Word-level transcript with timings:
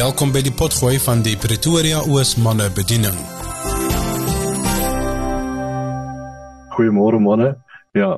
Welkom 0.00 0.30
by 0.32 0.40
die 0.40 0.52
potgooi 0.56 0.94
van 1.04 1.20
die 1.20 1.34
Pretoria 1.36 1.98
Oos 2.08 2.30
manne 2.40 2.70
bediening. 2.72 3.16
Goeiemôre 6.72 7.18
manne. 7.20 7.50
Ja. 7.92 8.14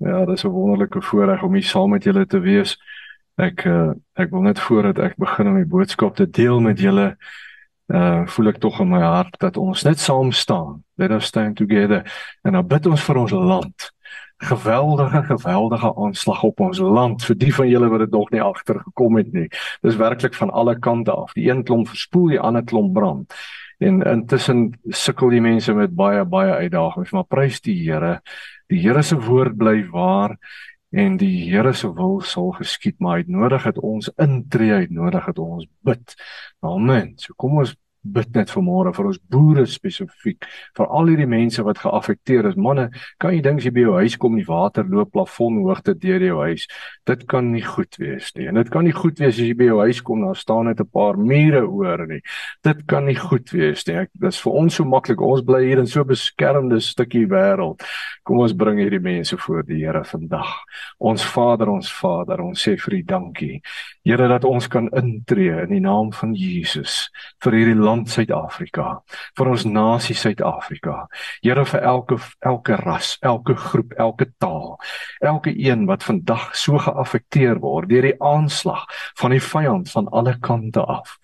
Ja, 0.00 0.24
dit 0.24 0.38
is 0.38 0.44
'n 0.44 0.48
wonderlike 0.48 1.02
voorreg 1.02 1.42
om 1.42 1.52
hier 1.52 1.62
saam 1.62 1.90
met 1.90 2.04
julle 2.04 2.26
te 2.26 2.40
wees. 2.40 2.78
Ek 3.36 3.64
uh, 3.64 3.90
ek 4.14 4.30
wil 4.30 4.40
net 4.40 4.60
voordat 4.60 4.98
ek 4.98 5.16
begin 5.16 5.48
om 5.48 5.54
die 5.54 5.68
boodskap 5.68 6.16
te 6.16 6.30
deel 6.30 6.60
met 6.60 6.80
julle 6.80 7.16
uh 7.92 8.26
voel 8.26 8.48
ek 8.48 8.58
tog 8.58 8.80
in 8.80 8.88
my 8.88 9.02
hart 9.02 9.38
dat 9.38 9.56
ons 9.56 9.82
net 9.82 9.98
saam 9.98 10.32
staan. 10.32 10.84
Let 10.96 11.10
us 11.10 11.24
stand 11.24 11.56
together 11.56 12.02
en 12.42 12.52
dan 12.52 12.66
bid 12.66 12.86
ons 12.86 13.02
vir 13.02 13.16
ons 13.16 13.30
land 13.30 13.92
geweldige 14.40 15.22
geweldige 15.22 15.96
aanslag 15.96 16.42
op 16.42 16.60
ons 16.60 16.78
land 16.78 17.24
vir 17.24 17.36
die 17.36 17.52
van 17.54 17.68
julle 17.68 17.88
wat 17.92 18.04
dit 18.06 18.14
nog 18.14 18.30
nie 18.32 18.42
agtergekom 18.42 19.18
het 19.20 19.32
nie. 19.32 19.48
Dis 19.84 19.98
werklik 20.00 20.34
van 20.34 20.50
alle 20.50 20.78
kante 20.78 21.12
af. 21.12 21.34
Die 21.36 21.50
een 21.50 21.64
klomp 21.64 21.88
verspoel, 21.88 22.28
die 22.34 22.40
ander 22.40 22.64
klomp 22.64 22.94
brand. 22.94 23.34
En 23.78 24.02
intussen 24.02 24.70
sukkel 24.88 25.28
die 25.36 25.40
mense 25.44 25.74
met 25.76 25.94
baie 25.96 26.24
baie 26.24 26.56
uitdagings, 26.64 27.12
maar 27.16 27.28
prys 27.28 27.60
die 27.64 27.76
Here. 27.82 28.20
Die 28.68 28.80
Here 28.80 29.02
se 29.02 29.16
woord 29.20 29.56
bly 29.56 29.84
waar 29.92 30.36
en 30.90 31.16
die 31.20 31.50
Here 31.50 31.72
se 31.72 31.92
wil 31.94 32.20
sal 32.20 32.50
geskied, 32.56 32.98
maar 32.98 33.18
hy 33.18 33.24
het 33.24 33.32
nodig 33.32 33.68
dat 33.68 33.78
ons 33.78 34.10
intree, 34.16 34.72
hy 34.72 34.82
het 34.88 34.96
nodig 34.96 35.24
dat 35.32 35.38
ons 35.38 35.68
bid. 35.84 36.16
Amen. 36.60 37.12
So 37.20 37.36
kom 37.36 37.60
ons 37.60 37.76
bid 38.02 38.34
net 38.34 38.50
vanmôre 38.50 38.92
vir 38.96 39.10
ons 39.10 39.18
boere 39.30 39.66
spesifiek 39.68 40.46
vir 40.78 40.86
al 40.86 41.10
hierdie 41.10 41.28
mense 41.28 41.62
wat 41.66 41.82
geaffekteer 41.82 42.48
is. 42.50 42.56
Manne 42.56 42.88
kan 43.20 43.34
jy 43.34 43.42
dink 43.44 43.60
as 43.60 43.66
jy 43.68 43.72
by 43.76 43.84
jou 43.84 43.96
huis 44.00 44.16
kom 44.20 44.38
die 44.38 44.46
water 44.48 44.86
loop 44.88 45.12
plafon 45.12 45.60
hoogte 45.64 45.94
deur 45.94 46.24
jou 46.24 46.38
huis? 46.40 46.66
Dit 47.06 47.26
kan 47.28 47.50
nie 47.52 47.64
goed 47.64 47.98
wees 48.00 48.32
nie. 48.36 48.48
En 48.48 48.56
dit 48.60 48.70
kan 48.72 48.84
nie 48.84 48.96
goed 48.96 49.20
wees 49.20 49.34
as 49.34 49.42
jy 49.44 49.54
by 49.58 49.68
jou 49.68 49.80
huis 49.84 50.00
kom 50.06 50.24
daar 50.24 50.38
staan 50.38 50.66
net 50.66 50.80
'n 50.80 50.88
paar 50.88 51.16
mure 51.16 51.62
oor 51.66 52.06
nie. 52.06 52.22
Dit 52.64 52.86
kan 52.86 53.04
nie 53.06 53.16
goed 53.16 53.50
wees 53.52 53.86
nie. 53.86 53.96
Ek 53.96 54.10
dis 54.14 54.40
vir 54.40 54.52
ons 54.52 54.74
so 54.74 54.84
maklik. 54.84 55.20
Ons 55.20 55.42
bly 55.42 55.64
hier 55.64 55.78
in 55.78 55.86
so 55.86 56.04
beskermde 56.04 56.80
stukkie 56.80 57.26
wêreld. 57.26 57.82
Kom 58.24 58.38
ons 58.38 58.52
bring 58.52 58.78
hierdie 58.78 59.00
mense 59.00 59.36
voor 59.36 59.62
die 59.62 59.80
Here 59.80 60.04
vandag. 60.04 60.48
Ons 60.98 61.24
Vader 61.24 61.68
ons 61.68 61.92
Vader 61.92 62.40
ons 62.40 62.60
sê 62.66 62.76
vir 62.78 62.94
U 62.94 63.02
dankie. 63.02 63.60
Here 64.04 64.28
dat 64.28 64.44
ons 64.44 64.68
kan 64.68 64.88
intree 64.96 65.62
in 65.64 65.70
die 65.70 65.80
naam 65.80 66.12
van 66.12 66.34
Jesus 66.34 67.08
vir 67.44 67.52
hierdie 67.52 67.78
land 67.90 68.10
Suid-Afrika, 68.10 69.00
vir 69.38 69.50
ons 69.50 69.66
nasie 69.66 70.16
Suid-Afrika. 70.18 71.04
Here 71.42 71.64
vir 71.66 71.86
elke 71.92 72.18
elke 72.46 72.78
ras, 72.84 73.16
elke 73.26 73.56
groep, 73.58 73.94
elke 73.98 74.30
taal, 74.38 74.76
elke 75.20 75.52
een 75.52 75.86
wat 75.90 76.06
vandag 76.06 76.50
so 76.56 76.78
geaffekteer 76.78 77.60
word 77.62 77.90
deur 77.90 78.06
die 78.10 78.16
aanslag 78.22 78.86
van 79.20 79.34
die 79.34 79.42
vyand 79.42 79.90
van 79.90 80.08
alle 80.14 80.36
kante 80.40 80.84
af 80.84 81.18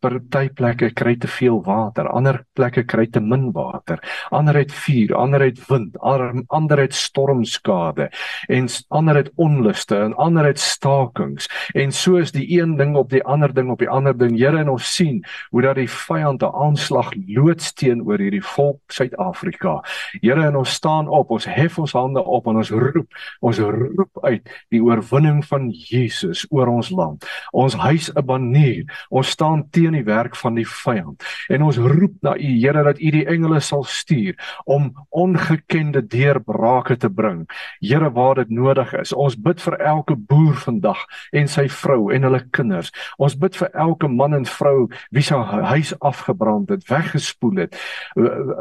party 0.00 0.48
plekke 0.54 0.90
kry 0.94 1.14
te 1.18 1.28
veel 1.30 1.60
water, 1.66 2.08
ander 2.14 2.42
plekke 2.54 2.84
kry 2.88 3.06
te 3.10 3.20
min 3.20 3.50
water. 3.52 4.00
Ander 4.34 4.56
het 4.60 4.72
vuur, 4.72 5.14
ander 5.18 5.42
het 5.42 5.60
wind, 5.68 5.96
ander 6.00 6.78
het 6.78 6.94
stormskade 6.94 8.08
en 8.48 8.68
ander 8.88 9.16
het 9.16 9.30
onluste 9.36 9.96
en 9.96 10.14
ander 10.14 10.46
het 10.46 10.58
stakings. 10.58 11.48
En 11.74 11.92
so 11.92 12.16
is 12.16 12.32
die 12.32 12.46
een 12.60 12.76
ding 12.76 12.96
op 12.96 13.10
die 13.10 13.22
ander 13.24 13.52
ding 13.54 13.70
op 13.70 13.82
die 13.82 13.90
ander 13.90 14.16
ding. 14.16 14.36
Here 14.38 14.58
en 14.58 14.70
ons 14.72 14.94
sien 14.94 15.22
hoe 15.50 15.62
dat 15.62 15.76
die 15.76 15.88
vyand 15.90 16.42
'n 16.42 16.54
aanslag 16.54 17.12
loods 17.26 17.72
teenoor 17.72 18.18
hierdie 18.18 18.44
volk 18.44 18.80
Suid-Afrika. 18.92 19.82
Here 20.20 20.46
en 20.46 20.56
ons 20.56 20.70
staan 20.70 21.08
op, 21.08 21.30
ons 21.30 21.44
hef 21.44 21.78
ons 21.78 21.92
hande 21.92 22.24
op 22.24 22.46
en 22.46 22.56
ons 22.56 22.70
roep, 22.70 23.08
ons 23.40 23.58
roep 23.58 24.18
uit 24.22 24.48
die 24.70 24.82
oorwinning 24.82 25.44
van 25.44 25.70
Jesus 25.70 26.46
oor 26.50 26.66
ons 26.66 26.90
land. 26.90 27.24
Ons 27.52 27.74
huis 27.74 28.10
'n 28.14 28.24
banier. 28.24 28.84
Ons 29.10 29.28
staan 29.28 29.66
teen 29.70 29.87
teen 29.88 30.04
die 30.04 30.06
werk 30.06 30.36
van 30.36 30.56
die 30.58 30.66
vyand. 30.66 31.24
En 31.48 31.64
ons 31.66 31.78
roep 31.80 32.16
na 32.22 32.36
U 32.36 32.50
Here 32.58 32.82
dat 32.84 33.00
U 33.00 33.10
die 33.14 33.24
engele 33.28 33.60
sal 33.60 33.84
stuur 33.84 34.36
om 34.66 34.92
ongekende 35.10 36.02
deurbrake 36.02 36.96
te 36.96 37.08
bring. 37.08 37.46
Here 37.80 38.10
waar 38.12 38.42
dit 38.42 38.50
nodig 38.50 38.92
is. 38.98 39.12
Ons 39.12 39.36
bid 39.36 39.60
vir 39.62 39.78
elke 39.78 40.16
boer 40.16 40.56
vandag 40.58 41.00
en 41.32 41.48
sy 41.48 41.68
vrou 41.68 42.10
en 42.12 42.26
hulle 42.26 42.42
kinders. 42.52 42.92
Ons 43.18 43.36
bid 43.38 43.56
vir 43.56 43.70
elke 43.74 44.08
man 44.08 44.34
en 44.34 44.46
vrou 44.48 44.88
wie 45.14 45.22
se 45.22 45.34
huis 45.34 45.94
afgebrand 46.00 46.70
het, 46.70 46.84
weggespoel 46.88 47.64
het. 47.64 47.78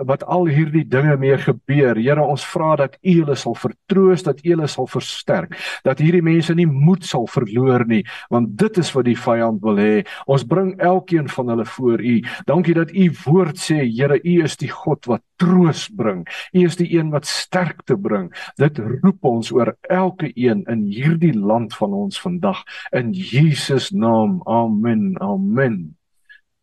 Wat 0.07 0.23
al 0.23 0.47
hierdie 0.47 0.85
dinge 0.87 1.17
mee 1.17 1.37
gebeur. 1.37 1.97
Here, 1.97 2.23
ons 2.23 2.45
vra 2.45 2.75
dat 2.79 2.97
U 3.01 3.17
hulle 3.21 3.35
sal 3.35 3.55
vertroos, 3.57 4.23
dat 4.23 4.43
U 4.45 4.53
hulle 4.53 4.67
sal 4.71 4.87
versterk, 4.91 5.55
dat 5.83 5.99
hierdie 6.03 6.23
mense 6.23 6.53
nie 6.55 6.67
moed 6.69 7.05
sal 7.07 7.27
verloor 7.31 7.85
nie, 7.87 8.03
want 8.33 8.55
dit 8.59 8.77
is 8.77 8.91
wat 8.95 9.07
die 9.07 9.17
vyand 9.17 9.61
wil 9.65 9.79
hê. 9.81 10.03
Ons 10.29 10.45
bring 10.47 10.75
elke 10.83 11.16
elkeen 11.17 11.29
van 11.29 11.47
hulle 11.49 11.65
voor 11.65 12.01
u. 12.01 12.23
Dankie 12.45 12.73
dat 12.73 12.91
u 12.91 13.11
woord 13.25 13.57
sê, 13.57 13.85
Here, 13.85 14.19
u 14.23 14.43
is 14.43 14.57
die 14.57 14.69
God 14.69 15.05
wat 15.05 15.21
troos 15.35 15.89
bring. 15.89 16.27
U 16.53 16.63
is 16.63 16.75
die 16.75 16.97
een 16.97 17.09
wat 17.09 17.25
sterkte 17.25 17.97
bring. 17.97 18.31
Dit 18.55 18.77
roep 18.77 19.23
ons 19.23 19.51
oor 19.51 19.75
elke 19.89 20.31
een 20.35 20.63
in 20.67 20.85
hierdie 20.85 21.33
land 21.33 21.75
van 21.75 21.93
ons 21.93 22.21
vandag 22.21 22.63
in 22.91 23.11
Jesus 23.11 23.91
naam. 23.91 24.41
Amen. 24.45 25.19
Amen. 25.21 25.97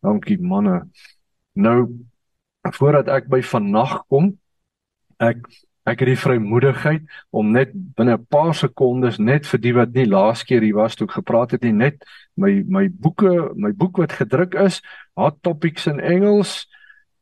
Dankie 0.01 0.39
manne. 0.39 0.89
Nou 1.53 1.89
voordat 2.73 3.07
ek 3.07 3.27
by 3.29 3.43
vannag 3.45 3.99
kom, 4.09 4.31
ek 5.21 5.37
Ek 5.85 5.99
het 6.01 6.09
die 6.09 6.17
vrymoedigheid 6.17 7.03
om 7.29 7.51
net 7.53 7.69
binne 7.73 8.17
'n 8.17 8.25
paar 8.25 8.55
sekondes 8.55 9.19
net 9.19 9.45
vir 9.45 9.59
die 9.61 9.73
wat 9.73 9.93
nie 9.93 10.05
laas 10.05 10.43
keer 10.43 10.61
hier 10.61 10.75
was 10.75 10.95
toe 10.95 11.05
ek 11.05 11.21
gepraat 11.21 11.51
het 11.51 11.63
nie 11.63 11.71
net 11.71 12.03
my 12.35 12.63
my 12.67 12.89
boeke, 12.89 13.51
my 13.55 13.71
boek 13.71 13.97
wat 13.97 14.11
gedruk 14.11 14.55
is, 14.55 14.81
Hot 15.15 15.37
Topics 15.43 15.87
in 15.87 15.99
Engels, 15.99 16.65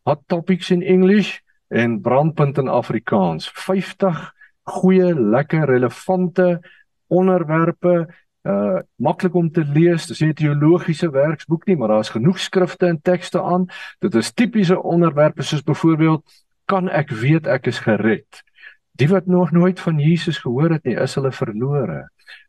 Hot 0.05 0.21
Topics 0.27 0.71
in 0.71 0.81
English 0.81 1.39
en 1.69 2.01
Brandpunt 2.01 2.57
in 2.57 2.67
Afrikaans. 2.67 3.49
50 3.49 4.31
goeie, 4.63 5.13
lekker 5.13 5.65
relevante 5.65 6.61
onderwerpe 7.07 8.07
uh 8.43 8.79
maklik 8.95 9.35
om 9.35 9.51
te 9.51 9.63
lees. 9.63 10.07
Dis 10.07 10.21
nie 10.21 10.29
'n 10.29 10.33
teologiese 10.33 11.09
werksboek 11.11 11.65
nie, 11.65 11.75
maar 11.75 11.87
daar's 11.87 12.15
genoeg 12.15 12.39
skrifte 12.39 12.87
en 12.87 13.01
tekste 13.01 13.41
aan. 13.41 13.67
Dit 13.99 14.15
is 14.15 14.31
tipiese 14.31 14.81
onderwerpe 14.81 15.43
soos 15.43 15.63
byvoorbeeld 15.63 16.23
kan 16.65 16.89
ek 16.89 17.09
weet 17.09 17.47
ek 17.47 17.67
is 17.67 17.79
gered? 17.79 18.43
Die 18.93 19.07
wat 19.09 19.25
nog 19.25 19.51
nooit 19.51 19.79
van 19.79 19.99
Jesus 19.99 20.37
gehoor 20.37 20.69
het 20.69 20.83
nie, 20.83 20.93
is 21.01 21.15
hulle 21.17 21.31
verlore. 21.33 22.03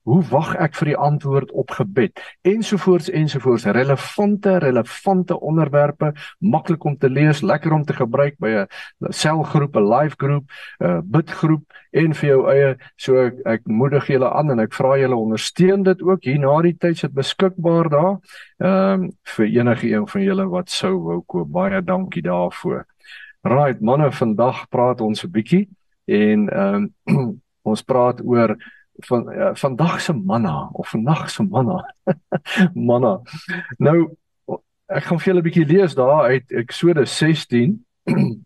Hoe 0.04 0.18
wag 0.28 0.50
ek 0.60 0.74
vir 0.76 0.90
die 0.90 0.96
antwoord 1.00 1.52
op 1.56 1.70
gebed? 1.72 2.20
Ensovoorts 2.44 3.08
ensovoorts 3.08 3.64
relevante 3.64 4.58
relevante 4.60 5.38
onderwerpe, 5.40 6.10
maklik 6.38 6.84
om 6.84 6.98
te 7.00 7.08
lees, 7.08 7.40
lekker 7.40 7.72
om 7.72 7.86
te 7.88 7.96
gebruik 7.96 8.36
by 8.38 8.50
'n 8.60 8.66
selgroep, 9.08 9.76
'n 9.76 9.88
live 9.88 10.16
groep, 10.18 10.44
'n 10.80 11.00
bidgroep 11.04 11.64
en 11.92 12.14
vir 12.14 12.28
jou 12.28 12.50
eie. 12.52 12.76
So 12.96 13.16
ek, 13.16 13.34
ek 13.46 13.62
moedig 13.64 14.06
julle 14.06 14.30
aan 14.30 14.50
en 14.50 14.60
ek 14.60 14.74
vra 14.74 14.98
julle 14.98 15.16
ondersteun 15.16 15.82
dit 15.82 16.02
ook 16.02 16.24
hier 16.24 16.38
na 16.38 16.60
die 16.62 16.76
tyd 16.76 16.98
sit 16.98 17.14
beskikbaar 17.14 17.88
daar. 17.88 18.18
Ehm 18.58 19.02
um, 19.02 19.12
vir 19.22 19.46
enige 19.46 19.88
een 19.88 20.08
van 20.08 20.22
julle 20.22 20.48
wat 20.48 20.70
sou 20.70 20.98
wou 20.98 21.22
koop. 21.26 21.48
Baie 21.52 21.82
dankie 21.82 22.22
daarvoor. 22.22 22.84
Right, 23.42 23.80
manne, 23.80 24.12
vandag 24.12 24.68
praat 24.68 25.00
ons 25.00 25.24
'n 25.24 25.30
bietjie 25.30 25.68
en 26.04 26.48
ehm 26.48 26.90
um, 27.04 27.42
ons 27.70 27.82
praat 27.82 28.20
oor 28.20 28.56
van 29.08 29.32
uh, 29.32 29.50
vandag 29.54 30.00
se 30.00 30.12
manna 30.12 30.68
of 30.72 30.88
vannag 30.88 31.30
se 31.30 31.42
manna. 31.42 31.94
manna. 32.88 33.20
Nou 33.78 34.14
ek 34.86 35.06
gaan 35.08 35.18
vir 35.18 35.30
julle 35.32 35.40
'n 35.40 35.46
bietjie 35.48 35.66
lees 35.66 35.94
daar 35.94 36.28
uit 36.30 36.52
Eksodus 36.52 37.16
16 37.16 37.86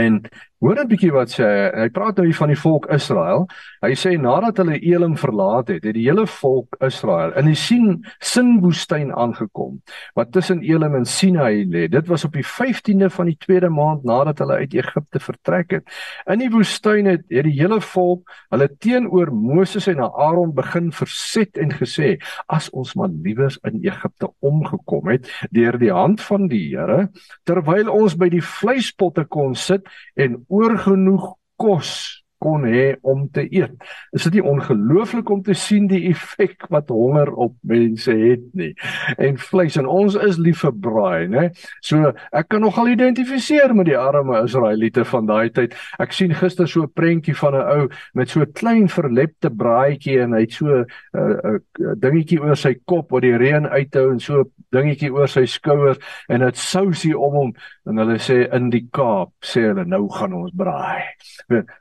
en 0.00 0.22
Hoor 0.60 0.76
'n 0.76 0.88
bietjie 0.88 1.12
wat 1.12 1.30
sê 1.32 1.40
hy. 1.40 1.68
Hy 1.72 1.88
praat 1.88 2.18
nou 2.18 2.26
hier 2.26 2.36
van 2.36 2.50
die 2.52 2.58
volk 2.60 2.86
Israel. 2.92 3.46
Hy 3.80 3.94
sê 3.96 4.10
nadat 4.20 4.58
hulle 4.60 4.76
Elim 4.76 5.14
verlaat 5.16 5.68
het, 5.72 5.84
het 5.84 5.94
die 5.96 6.04
hele 6.04 6.26
volk 6.26 6.76
Israel 6.84 7.32
in 7.40 7.46
die 7.48 7.56
Sin 7.56 8.04
Sin 8.20 8.60
woestyn 8.60 9.08
aangekom 9.08 9.80
wat 10.14 10.32
tussen 10.32 10.60
Elim 10.60 10.94
en 10.94 11.06
Sinai 11.06 11.64
lê. 11.64 11.88
Dit 11.88 12.08
was 12.08 12.24
op 12.24 12.36
die 12.36 12.44
15de 12.44 13.08
van 13.08 13.30
die 13.30 13.36
tweede 13.40 13.70
maand 13.70 14.04
nadat 14.04 14.38
hulle 14.38 14.58
uit 14.60 14.74
Egipte 14.74 15.20
vertrek 15.20 15.70
het. 15.70 15.88
In 16.28 16.44
die 16.44 16.50
woestyn 16.50 17.06
het, 17.06 17.24
het 17.30 17.48
die 17.48 17.56
hele 17.56 17.80
volk 17.80 18.28
hulle 18.50 18.68
teenoor 18.78 19.32
Moses 19.32 19.88
en 19.88 20.04
Aaron 20.04 20.52
begin 20.54 20.92
verset 20.92 21.56
en 21.56 21.72
gesê: 21.72 22.18
"As 22.48 22.68
ons 22.70 22.94
maar 22.94 23.08
liewers 23.08 23.58
in 23.64 23.80
Egipte 23.80 24.28
omgekom 24.40 25.08
het 25.08 25.24
deur 25.50 25.78
die 25.78 25.92
hand 25.92 26.20
van 26.20 26.48
die 26.48 26.76
Here, 26.76 27.08
terwyl 27.44 27.88
ons 27.88 28.14
by 28.14 28.28
die 28.28 28.44
vleispotte 28.44 29.24
kon 29.24 29.54
sit 29.54 29.88
en 30.16 30.44
oorgenoeg 30.50 31.24
kos 31.60 31.90
kon 32.40 32.64
hê 32.68 32.96
om 33.02 33.26
te 33.32 33.44
eet. 33.46 33.74
Is 34.16 34.24
dit 34.28 34.38
nie 34.38 34.44
ongelooflik 34.48 35.30
om 35.30 35.42
te 35.44 35.54
sien 35.54 35.86
die 35.90 36.02
effek 36.10 36.66
wat 36.72 36.88
honger 36.88 37.32
op 37.32 37.54
mense 37.68 38.12
het 38.16 38.46
nie? 38.56 38.72
En 39.18 39.38
vleis 39.38 39.76
en 39.80 39.88
ons 39.90 40.16
is 40.16 40.38
lief 40.40 40.64
vir 40.64 40.74
braai, 40.86 41.28
né? 41.28 41.44
So 41.84 42.12
ek 42.32 42.50
kan 42.52 42.64
nogal 42.64 42.92
identifiseer 42.94 43.74
met 43.76 43.90
die 43.90 43.98
arme 43.98 44.42
Israeliete 44.44 45.04
van 45.08 45.28
daai 45.28 45.50
tyd. 45.54 45.76
Ek 46.00 46.12
sien 46.16 46.34
gister 46.34 46.68
so 46.68 46.82
'n 46.82 46.94
prentjie 46.94 47.36
van 47.36 47.54
'n 47.54 47.66
ou 47.76 47.88
met 48.14 48.28
so 48.28 48.40
'n 48.40 48.52
klein 48.52 48.88
verlepte 48.88 49.50
braaitjie 49.50 50.20
en 50.20 50.32
hy 50.32 50.40
het 50.40 50.52
so 50.52 50.66
'n 50.66 50.86
uh, 51.14 51.54
uh, 51.54 51.94
dingetjie 51.96 52.40
oor 52.40 52.56
sy 52.56 52.74
kop 52.84 53.10
wat 53.10 53.22
die 53.22 53.36
reën 53.36 53.66
uithou 53.66 54.12
en 54.12 54.20
so 54.20 54.40
'n 54.40 54.50
dingetjie 54.72 55.12
oor 55.12 55.28
sy 55.28 55.44
skouers 55.46 55.98
en 56.28 56.40
dit 56.40 56.56
sousie 56.56 57.16
om 57.18 57.32
hom 57.34 57.52
en 57.86 57.98
hulle 58.02 58.18
sê 58.22 58.46
in 58.54 58.70
die 58.70 58.86
Kaap 58.92 59.32
sê 59.44 59.66
hulle 59.68 59.84
nou 59.84 60.08
gaan 60.14 60.34
ons 60.34 60.52
braai. 60.56 61.02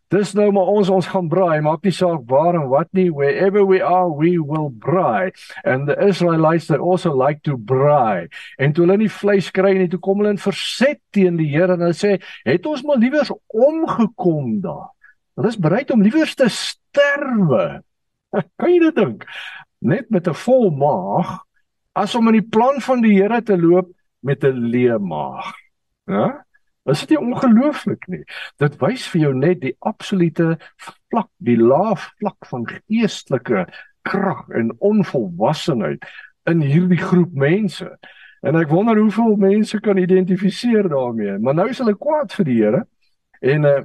Dis 0.10 0.34
nou 0.38 0.49
maar 0.52 0.70
ons 0.72 0.90
ons 0.90 1.08
gaan 1.08 1.30
braai, 1.30 1.62
maak 1.62 1.84
nie 1.84 1.94
saak 1.96 2.26
waar 2.30 2.56
en 2.56 2.68
wat 2.72 2.90
nie, 2.98 3.10
wherever 3.12 3.66
we 3.66 3.82
are 3.84 4.10
we 4.10 4.38
will 4.38 4.70
braai. 4.70 5.32
And 5.64 5.88
the 5.88 5.98
Israelites 6.08 6.68
they 6.68 6.78
also 6.78 7.14
like 7.16 7.42
to 7.44 7.58
braai. 7.58 8.28
En 8.58 8.74
toe 8.74 8.86
hulle 8.86 8.98
nie 8.98 9.12
vleis 9.12 9.52
kry 9.52 9.74
nie, 9.78 9.90
toe 9.92 10.00
kom 10.00 10.22
hulle 10.22 10.36
in 10.36 10.42
verset 10.42 11.02
teen 11.16 11.38
die 11.40 11.50
Here 11.50 11.74
en 11.74 11.86
hulle 11.86 11.98
sê, 11.98 12.22
"Het 12.46 12.66
ons 12.66 12.84
maar 12.84 12.98
liewers 12.98 13.32
omgekom 13.48 14.62
daar." 14.62 14.90
Hulle 15.36 15.48
is 15.48 15.60
bereid 15.60 15.92
om 15.92 16.02
liewers 16.02 16.36
te 16.36 16.50
sterwe. 16.50 17.82
kan 18.60 18.70
jy 18.70 18.80
dit 18.80 18.96
dink? 18.96 19.26
Net 19.82 20.10
met 20.10 20.28
'n 20.28 20.34
vol 20.34 20.70
maag 20.72 21.40
as 21.96 22.16
om 22.16 22.28
in 22.28 22.42
die 22.42 22.50
plan 22.50 22.82
van 22.82 23.02
die 23.02 23.16
Here 23.16 23.42
te 23.42 23.58
loop 23.58 23.90
met 24.22 24.44
'n 24.44 24.70
leë 24.72 25.00
maag. 25.00 25.54
Ja? 26.06 26.46
Is 26.90 27.04
dit 27.06 27.10
nie 27.10 27.20
ongelooflik 27.20 28.08
nie? 28.08 28.24
Dit 28.62 28.78
wys 28.82 29.08
vir 29.12 29.22
jou 29.22 29.34
net 29.36 29.60
die 29.62 29.76
absolute 29.80 30.56
vlak, 30.80 31.30
die 31.38 31.58
laaf 31.60 32.10
vlak 32.22 32.48
van 32.50 32.66
geestelike 32.70 33.66
krag 34.08 34.48
en 34.56 34.72
onvolwassenheid 34.80 36.06
in 36.50 36.64
hierdie 36.66 37.02
groep 37.02 37.36
mense. 37.36 37.90
En 38.42 38.56
ek 38.56 38.72
wonder 38.72 38.98
hoeveel 38.98 39.36
mense 39.36 39.80
kan 39.84 40.00
identifiseer 40.00 40.88
daarmee. 40.90 41.38
Maar 41.44 41.60
nou 41.60 41.70
is 41.70 41.82
hulle 41.84 41.98
kwaad 42.00 42.34
vir 42.34 42.48
die 42.48 42.60
Here. 42.62 42.86
En 43.40 43.68
uh, 43.68 43.80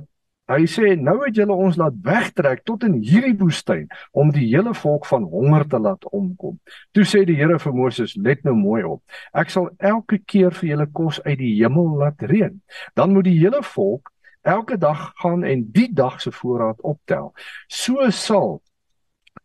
Hy 0.45 0.67
sê 0.69 0.91
nou 1.01 1.15
het 1.23 1.39
julle 1.39 1.55
ons 1.57 1.77
laat 1.81 1.95
wegtrek 2.05 2.67
tot 2.69 2.83
in 2.85 2.99
hierdie 3.01 3.37
woestyn 3.41 3.87
om 4.13 4.29
die 4.33 4.45
hele 4.51 4.75
volk 4.77 5.07
van 5.09 5.25
honger 5.33 5.65
te 5.73 5.79
laat 5.81 6.05
omkom. 6.13 6.59
Toe 6.93 7.05
sê 7.09 7.23
die 7.25 7.39
Here 7.39 7.57
vir 7.59 7.73
Moses: 7.73 8.13
"Let 8.17 8.45
nou 8.45 8.53
mooi 8.55 8.83
op. 8.85 9.01
Ek 9.33 9.49
sal 9.51 9.71
elke 9.79 10.19
keer 10.19 10.53
vir 10.53 10.69
julle 10.69 10.87
kos 10.93 11.23
uit 11.25 11.39
die 11.39 11.55
hemel 11.63 11.97
laat 11.97 12.21
reën. 12.21 12.61
Dan 12.95 13.13
moet 13.17 13.25
die 13.25 13.39
hele 13.39 13.63
volk 13.63 14.13
elke 14.43 14.77
dag 14.77 15.13
gaan 15.17 15.45
en 15.45 15.65
die 15.73 15.89
dag 15.93 16.21
se 16.21 16.33
voorraad 16.33 16.81
optel. 16.81 17.33
So 17.69 18.11
sal 18.11 18.61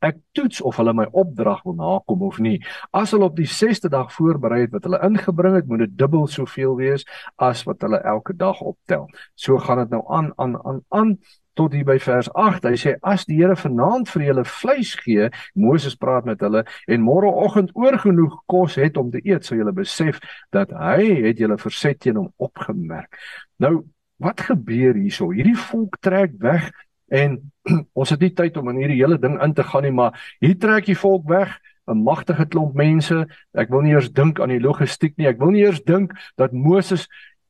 ek 0.06 0.20
toets 0.38 0.62
of 0.62 0.78
hulle 0.80 0.94
my 0.96 1.08
opdrag 1.12 1.64
wil 1.68 1.76
nakom 1.80 2.24
of 2.28 2.40
nie. 2.40 2.58
As 2.96 3.12
hulle 3.16 3.28
op 3.28 3.36
die 3.40 3.50
6ste 3.50 3.92
dag 3.92 4.14
voorberei 4.16 4.62
het 4.64 4.74
wat 4.76 4.88
hulle 4.88 5.02
ingebring 5.06 5.58
het, 5.60 5.68
moet 5.68 5.86
dit 5.86 5.98
dubbel 6.00 6.28
soveel 6.28 6.78
wees 6.80 7.06
as 7.38 7.66
wat 7.68 7.84
hulle 7.86 8.00
elke 8.08 8.36
dag 8.38 8.62
optel. 8.62 9.10
So 9.36 9.60
gaan 9.60 9.84
dit 9.84 9.94
nou 9.96 10.04
aan 10.08 10.34
aan 10.38 10.58
aan 10.66 10.82
aan 10.90 11.18
tot 11.60 11.74
hier 11.76 11.84
by 11.88 11.98
vers 12.00 12.30
8. 12.40 12.64
Hy 12.72 12.80
sê 12.80 12.96
as 13.04 13.26
die 13.28 13.40
Here 13.42 13.58
vanaand 13.60 14.10
vir 14.14 14.30
julle 14.30 14.46
vleis 14.48 14.94
gee, 15.02 15.28
Moses 15.60 15.98
praat 16.00 16.28
met 16.30 16.42
hulle 16.46 16.64
en 16.88 17.04
môreoggend 17.04 17.74
oorgenoeg 17.76 18.38
kos 18.48 18.78
het 18.80 18.98
om 18.98 19.12
te 19.12 19.22
eet, 19.26 19.44
sal 19.46 19.60
julle 19.60 19.76
besef 19.76 20.22
dat 20.56 20.72
hy 20.72 21.26
het 21.28 21.42
julle 21.42 21.60
verset 21.60 22.00
teen 22.00 22.20
hom 22.22 22.32
opgemerk. 22.40 23.20
Nou, 23.60 23.82
wat 24.24 24.44
gebeur 24.48 24.96
hierso? 25.00 25.32
Hierdie 25.36 25.58
volk 25.60 26.00
trek 26.04 26.36
weg 26.44 26.72
En 27.10 27.40
ons 28.00 28.10
het 28.10 28.22
nie 28.22 28.34
tyd 28.34 28.58
om 28.58 28.70
in 28.70 28.84
hierdie 28.84 29.02
hele 29.02 29.20
ding 29.20 29.38
in 29.42 29.54
te 29.54 29.64
gaan 29.64 29.86
nie, 29.86 29.96
maar 29.96 30.18
hier 30.40 30.58
trek 30.58 30.90
die 30.90 30.98
volk 30.98 31.28
weg, 31.30 31.58
'n 31.90 32.04
magtige 32.04 32.46
klomp 32.46 32.76
mense. 32.78 33.26
Ek 33.58 33.72
wil 33.74 33.82
nie 33.82 33.96
eers 33.96 34.12
dink 34.14 34.40
aan 34.40 34.54
die 34.54 34.62
logistiek 34.62 35.18
nie. 35.18 35.28
Ek 35.28 35.40
wil 35.42 35.52
nie 35.56 35.66
eers 35.66 35.82
dink 35.84 36.14
dat 36.38 36.54
Moses 36.54 37.08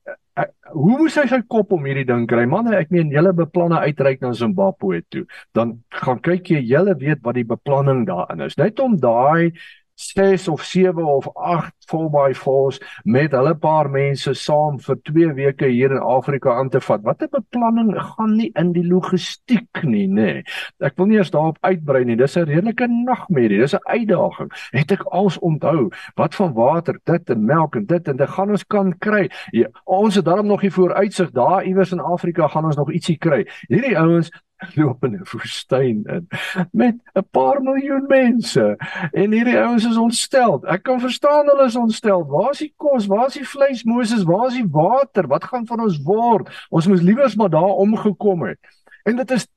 ek, 0.07 0.15
eh, 0.39 0.43
eh, 0.43 0.71
hoe 0.71 0.97
moes 0.97 1.15
hy 1.15 1.27
sy 1.27 1.41
kop 1.47 1.73
om 1.75 1.83
hierdie 1.83 2.07
ding 2.07 2.25
kry? 2.27 2.45
Manne, 2.47 2.75
ek 2.77 2.91
meen 2.91 3.11
julle 3.11 3.33
beplanne 3.33 3.79
uitreik 3.83 4.21
na 4.21 4.31
Zimbabwe 4.33 5.01
toe. 5.09 5.25
Dan 5.53 5.83
gaan 5.91 6.19
kyk 6.19 6.47
jy, 6.47 6.61
julle 6.63 6.95
weet 6.95 7.19
wat 7.23 7.35
die 7.35 7.43
beplanning 7.43 8.05
daarin 8.07 8.41
is. 8.41 8.57
Net 8.57 8.79
om 8.79 8.95
daai 8.97 9.51
6 9.99 10.47
of 10.47 10.63
7 10.63 11.03
of 11.03 11.27
8 11.35 11.78
4x4s 11.89 12.79
met 13.03 13.31
hulle 13.31 13.55
paar 13.55 13.89
mense 13.89 14.33
saam 14.33 14.79
vir 14.79 14.95
2 15.09 15.33
weke 15.33 15.67
hier 15.67 15.91
in 15.91 16.01
Afrika 16.01 16.55
aan 16.57 16.69
te 16.69 16.81
vat. 16.81 17.03
Watter 17.03 17.29
beplanning 17.31 17.93
gaan 17.97 18.35
nie 18.37 18.51
in 18.55 18.73
die 18.73 18.85
logistiek 18.87 19.83
nie, 19.83 20.07
nê. 20.07 20.27
Nee. 20.29 20.43
Ek 20.85 20.97
wil 20.97 21.09
nie 21.09 21.17
eers 21.19 21.31
daarop 21.33 21.57
uitbrei 21.61 22.03
nie. 22.05 22.15
Dis 22.15 22.37
'n 22.37 22.45
redelike 22.45 22.87
nagmerrie. 22.87 23.59
Dis 23.59 23.75
'n 23.75 23.83
uitdaging. 23.83 24.51
Het 24.71 24.91
ek 24.91 25.03
als 25.03 25.39
onthou 25.39 25.89
wat 26.15 26.35
van 26.35 26.53
water, 26.53 26.99
dit 27.03 27.29
en 27.29 27.45
melk 27.45 27.75
en 27.75 27.85
dit 27.85 28.07
en 28.07 28.17
dit 28.17 28.29
gaan 28.29 28.49
ons 28.49 28.67
kan 28.67 28.93
kry. 28.97 29.29
Ja, 29.51 29.67
ons 29.85 30.15
het 30.15 30.25
daarom 30.25 30.47
nog 30.47 30.61
hier 30.61 30.71
vooruitsig 30.71 31.31
daar 31.31 31.63
iewers 31.63 31.91
in 31.91 31.99
Afrika 31.99 32.47
gaan 32.47 32.65
ons 32.65 32.75
nog 32.75 32.91
ietsie 32.91 33.17
kry. 33.17 33.47
Hierdie 33.67 33.97
ouens 33.97 34.31
loop 34.75 35.03
in 35.03 35.13
'n 35.15 35.25
woestyn 35.31 36.03
in 36.15 36.27
met 36.71 36.95
'n 37.15 37.27
paar 37.31 37.61
miljoen 37.61 38.05
mense 38.07 38.77
en 39.11 39.31
hierdie 39.31 39.59
ouens 39.59 39.85
is 39.85 39.97
ontstel. 39.97 40.65
Ek 40.67 40.83
kan 40.83 40.99
verstaan 40.99 41.45
hulle 41.45 41.65
is 41.65 41.75
ontstel. 41.79 42.25
Waar 42.27 42.51
is 42.51 42.63
die 42.65 42.73
kos? 42.77 43.07
Waar 43.09 43.27
is 43.27 43.39
die 43.39 43.47
vleis? 43.47 43.83
Moses, 43.83 44.23
waar 44.23 44.47
is 44.47 44.59
die 44.59 44.67
water? 44.71 45.27
Wat 45.27 45.43
gaan 45.43 45.67
van 45.69 45.85
ons 45.85 46.01
word? 46.03 46.49
Ons 46.69 46.87
moes 46.87 47.01
liewers 47.01 47.35
maar 47.35 47.49
daar 47.49 47.79
omgekom 47.83 48.45
het. 48.49 48.59
En 49.03 49.15
dit 49.15 49.31
is 49.31 49.47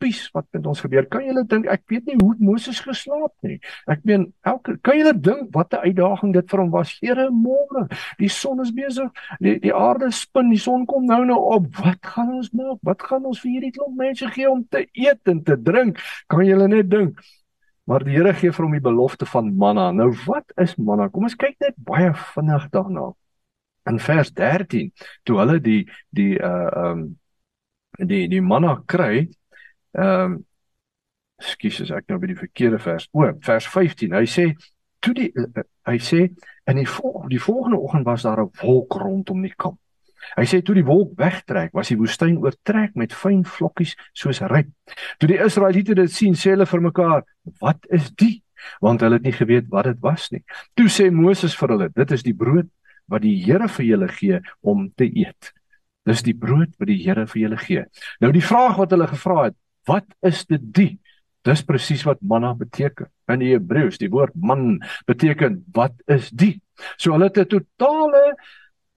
tipies 0.00 0.28
wat 0.34 0.46
met 0.50 0.66
ons 0.66 0.80
gebeur. 0.80 1.06
Kan 1.12 1.24
julle 1.24 1.44
dink 1.48 1.68
ek 1.70 1.82
weet 1.92 2.08
nie 2.08 2.16
hoe 2.20 2.34
Moses 2.40 2.80
geslaap 2.84 3.32
nie. 3.46 3.58
Ek 3.90 4.02
meen 4.08 4.30
elke 4.48 4.76
kan 4.86 4.98
julle 4.98 5.14
dink 5.14 5.50
wat 5.56 5.74
'n 5.74 5.84
uitdaging 5.90 6.32
dit 6.32 6.50
vir 6.50 6.60
hom 6.60 6.70
was. 6.70 6.96
Here 7.00 7.28
môre, 7.30 7.88
die 8.18 8.28
son 8.28 8.60
is 8.60 8.72
besig, 8.72 9.10
die 9.40 9.58
die 9.58 9.74
aarde 9.74 10.10
spin, 10.10 10.50
die 10.50 10.58
son 10.58 10.86
kom 10.86 11.04
nou 11.06 11.24
nou 11.24 11.40
op. 11.56 11.66
Wat 11.76 12.00
gaan 12.02 12.32
ons 12.34 12.50
maak? 12.52 12.78
Wat 12.82 13.02
gaan 13.02 13.24
ons 13.24 13.40
vir 13.40 13.50
hierdie 13.50 13.72
klomp 13.72 13.96
mense 13.96 14.26
gee 14.26 14.50
om 14.50 14.64
te 14.68 14.86
eet 14.92 15.20
en 15.28 15.42
te 15.42 15.56
drink? 15.56 15.98
Kan 16.28 16.44
julle 16.44 16.68
net 16.68 16.90
dink? 16.90 17.20
Maar 17.90 18.04
die 18.06 18.14
Here 18.14 18.34
gee 18.38 18.52
vir 18.54 18.64
hom 18.64 18.76
die 18.76 18.84
belofte 18.84 19.26
van 19.26 19.50
manna. 19.58 19.88
Nou 19.90 20.12
wat 20.26 20.52
is 20.62 20.76
manna? 20.78 21.08
Kom 21.10 21.26
ons 21.26 21.34
kyk 21.34 21.58
net 21.58 21.74
baie 21.76 22.12
vinnig 22.34 22.68
daarna. 22.70 23.08
In 23.90 23.98
vers 23.98 24.30
13, 24.36 24.92
toe 25.26 25.40
hulle 25.40 25.58
die 25.64 25.82
die 26.14 26.36
uh 26.38 26.70
um 26.90 27.08
die 27.98 28.28
die 28.30 28.40
manna 28.40 28.76
kry, 28.86 29.26
Ehm 29.92 30.32
um, 30.32 30.46
skus 31.40 31.80
as 31.82 31.90
ek 31.96 32.10
nou 32.10 32.18
by 32.20 32.28
die 32.30 32.38
verkeerde 32.38 32.78
vers. 32.82 33.08
O, 33.16 33.24
vers 33.42 33.66
15. 33.72 34.12
Hy 34.14 34.26
sê 34.28 34.44
toe 35.02 35.14
die 35.16 35.30
uh, 35.34 35.64
hy 35.88 35.96
sê 36.04 36.26
in 36.68 36.78
die 36.78 36.86
volgende 36.86 37.32
die 37.34 37.42
volgende 37.42 37.80
oggend 37.80 38.06
was 38.06 38.26
daar 38.26 38.42
'n 38.44 38.52
wolk 38.60 38.94
rondom 39.00 39.42
die 39.42 39.54
kamp. 39.56 39.80
Hy 40.36 40.44
sê 40.48 40.60
toe 40.62 40.74
die 40.74 40.86
wolk 40.86 41.16
wegtrek, 41.18 41.72
was 41.74 41.88
die 41.88 41.98
woestyn 41.98 42.38
oortrek 42.38 42.96
met 42.96 43.12
fyn 43.12 43.44
vlokkies 43.44 43.96
soos 44.14 44.40
ryp. 44.40 44.68
Toe 45.18 45.28
die 45.28 45.40
Israeliete 45.40 45.94
dit 45.94 46.12
sien, 46.12 46.34
sê 46.34 46.54
hulle 46.54 46.66
vir 46.66 46.80
mekaar, 46.80 47.22
"Wat 47.60 47.86
is 47.90 48.10
dit?" 48.10 48.42
Want 48.82 49.00
hulle 49.00 49.14
het 49.14 49.22
nie 49.22 49.32
geweet 49.32 49.70
wat 49.70 49.84
dit 49.84 50.00
was 50.00 50.30
nie. 50.32 50.44
Toe 50.76 50.86
sê 50.86 51.10
Moses 51.10 51.54
vir 51.56 51.68
hulle, 51.68 51.88
"Dit 51.88 52.12
is 52.12 52.22
die 52.22 52.34
brood 52.34 52.68
wat 53.08 53.22
die 53.22 53.42
Here 53.42 53.68
vir 53.68 53.86
julle 53.86 54.08
gee 54.08 54.40
om 54.62 54.90
te 54.96 55.04
eet." 55.04 55.52
Dis 56.06 56.22
die 56.22 56.34
brood 56.34 56.74
wat 56.78 56.88
die 56.88 57.02
Here 57.02 57.26
vir 57.26 57.40
julle 57.42 57.56
gee. 57.56 57.84
Nou 58.20 58.32
die 58.32 58.42
vraag 58.42 58.76
wat 58.76 58.90
hulle 58.90 59.06
gevra 59.06 59.44
het, 59.44 59.56
Wat 59.88 60.06
is 60.26 60.44
dit 60.48 60.64
die? 60.74 60.90
Dis 61.46 61.62
presies 61.64 62.02
wat 62.04 62.20
manna 62.20 62.52
beteken. 62.56 63.08
In 63.32 63.40
die 63.40 63.54
Hebreëus, 63.54 63.98
die 64.00 64.10
woord 64.12 64.34
man 64.36 64.80
beteken 65.08 65.62
wat 65.76 65.94
is 66.10 66.28
die? 66.36 66.58
So 67.00 67.14
hulle 67.14 67.30
het 67.30 67.38
'n 67.38 67.48
totale 67.48 68.36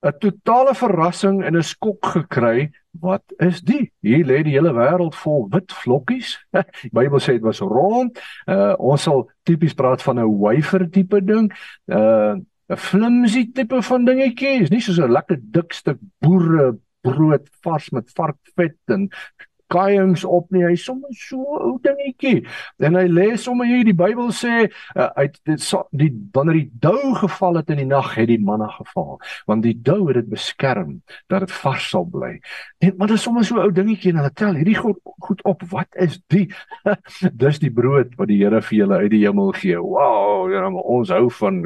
'n 0.04 0.18
totale 0.20 0.76
verrassing 0.76 1.44
en 1.44 1.56
'n 1.56 1.64
skok 1.64 2.06
gekry. 2.06 2.72
Wat 2.92 3.24
is 3.38 3.62
die? 3.62 3.92
Hier 4.02 4.26
lê 4.26 4.44
die 4.44 4.54
hele 4.54 4.74
wêreld 4.74 5.16
vol 5.16 5.48
wit 5.50 5.72
vlokkies. 5.72 6.38
Die 6.84 6.92
Bybel 6.94 7.20
sê 7.20 7.38
dit 7.38 7.42
was 7.42 7.60
rond. 7.60 8.20
Uh 8.48 8.76
ons 8.78 9.02
sal 9.02 9.30
tipies 9.44 9.74
praat 9.74 10.02
van 10.02 10.20
'n 10.20 10.38
wafer 10.40 10.90
tipe 10.90 11.22
ding. 11.24 11.52
Uh 11.88 12.36
'n 12.70 12.78
flimsy 12.78 13.52
tipe 13.54 13.82
van 13.82 14.06
dingetjie. 14.06 14.62
Is 14.62 14.70
nie 14.70 14.82
soos 14.82 15.00
'n 15.00 15.12
lekker 15.12 15.40
dik 15.42 15.74
stuk 15.74 16.00
boere 16.20 16.78
brood 17.02 17.48
vars 17.64 17.90
met 17.90 18.12
varkvet 18.16 18.78
en 18.88 19.10
kaiings 19.74 20.24
op 20.24 20.52
nie. 20.54 20.64
Hy 20.66 20.76
sommer 20.80 21.14
so 21.18 21.42
ou 21.60 21.74
dingetjie. 21.84 22.44
En 22.84 22.98
hy 23.00 23.06
lê 23.10 23.28
sommer 23.42 23.70
hier 23.70 23.86
die 23.88 23.96
Bybel 23.98 24.32
sê 24.36 24.68
uh, 24.68 25.10
uit 25.20 25.40
dit 25.50 25.68
die 26.04 26.12
wanneer 26.36 26.60
die 26.62 26.70
dou 26.84 27.14
geval 27.20 27.60
het 27.62 27.74
in 27.74 27.82
die 27.84 27.90
nag 27.90 28.14
het 28.18 28.30
die 28.32 28.40
manna 28.42 28.70
geval. 28.78 29.18
Want 29.50 29.66
die 29.66 29.76
dou 29.76 30.02
het 30.10 30.22
dit 30.22 30.32
beskerm 30.34 31.00
dat 31.32 31.48
dit 31.48 31.56
vars 31.64 31.90
sal 31.94 32.08
bly. 32.10 32.36
En 32.84 32.96
maar 32.98 33.12
dit 33.12 33.18
is 33.18 33.26
sommer 33.26 33.46
so 33.48 33.62
ou 33.64 33.72
dingetjie 33.74 34.14
en 34.14 34.22
hulle 34.22 34.34
tel 34.38 34.60
hierdie 34.60 34.78
goed 34.80 35.00
goed 35.24 35.44
op. 35.48 35.64
Wat 35.72 35.90
is 36.04 36.20
die? 36.34 36.48
Dis 37.44 37.60
die 37.64 37.72
brood 37.72 38.16
wat 38.20 38.30
die 38.30 38.42
Here 38.44 38.62
vir 38.62 38.78
julle 38.78 39.04
uit 39.04 39.12
die 39.14 39.24
hemel 39.24 39.54
gee. 39.56 39.80
Wow, 39.80 40.50
ons 40.84 41.12
hou 41.14 41.30
van 41.40 41.62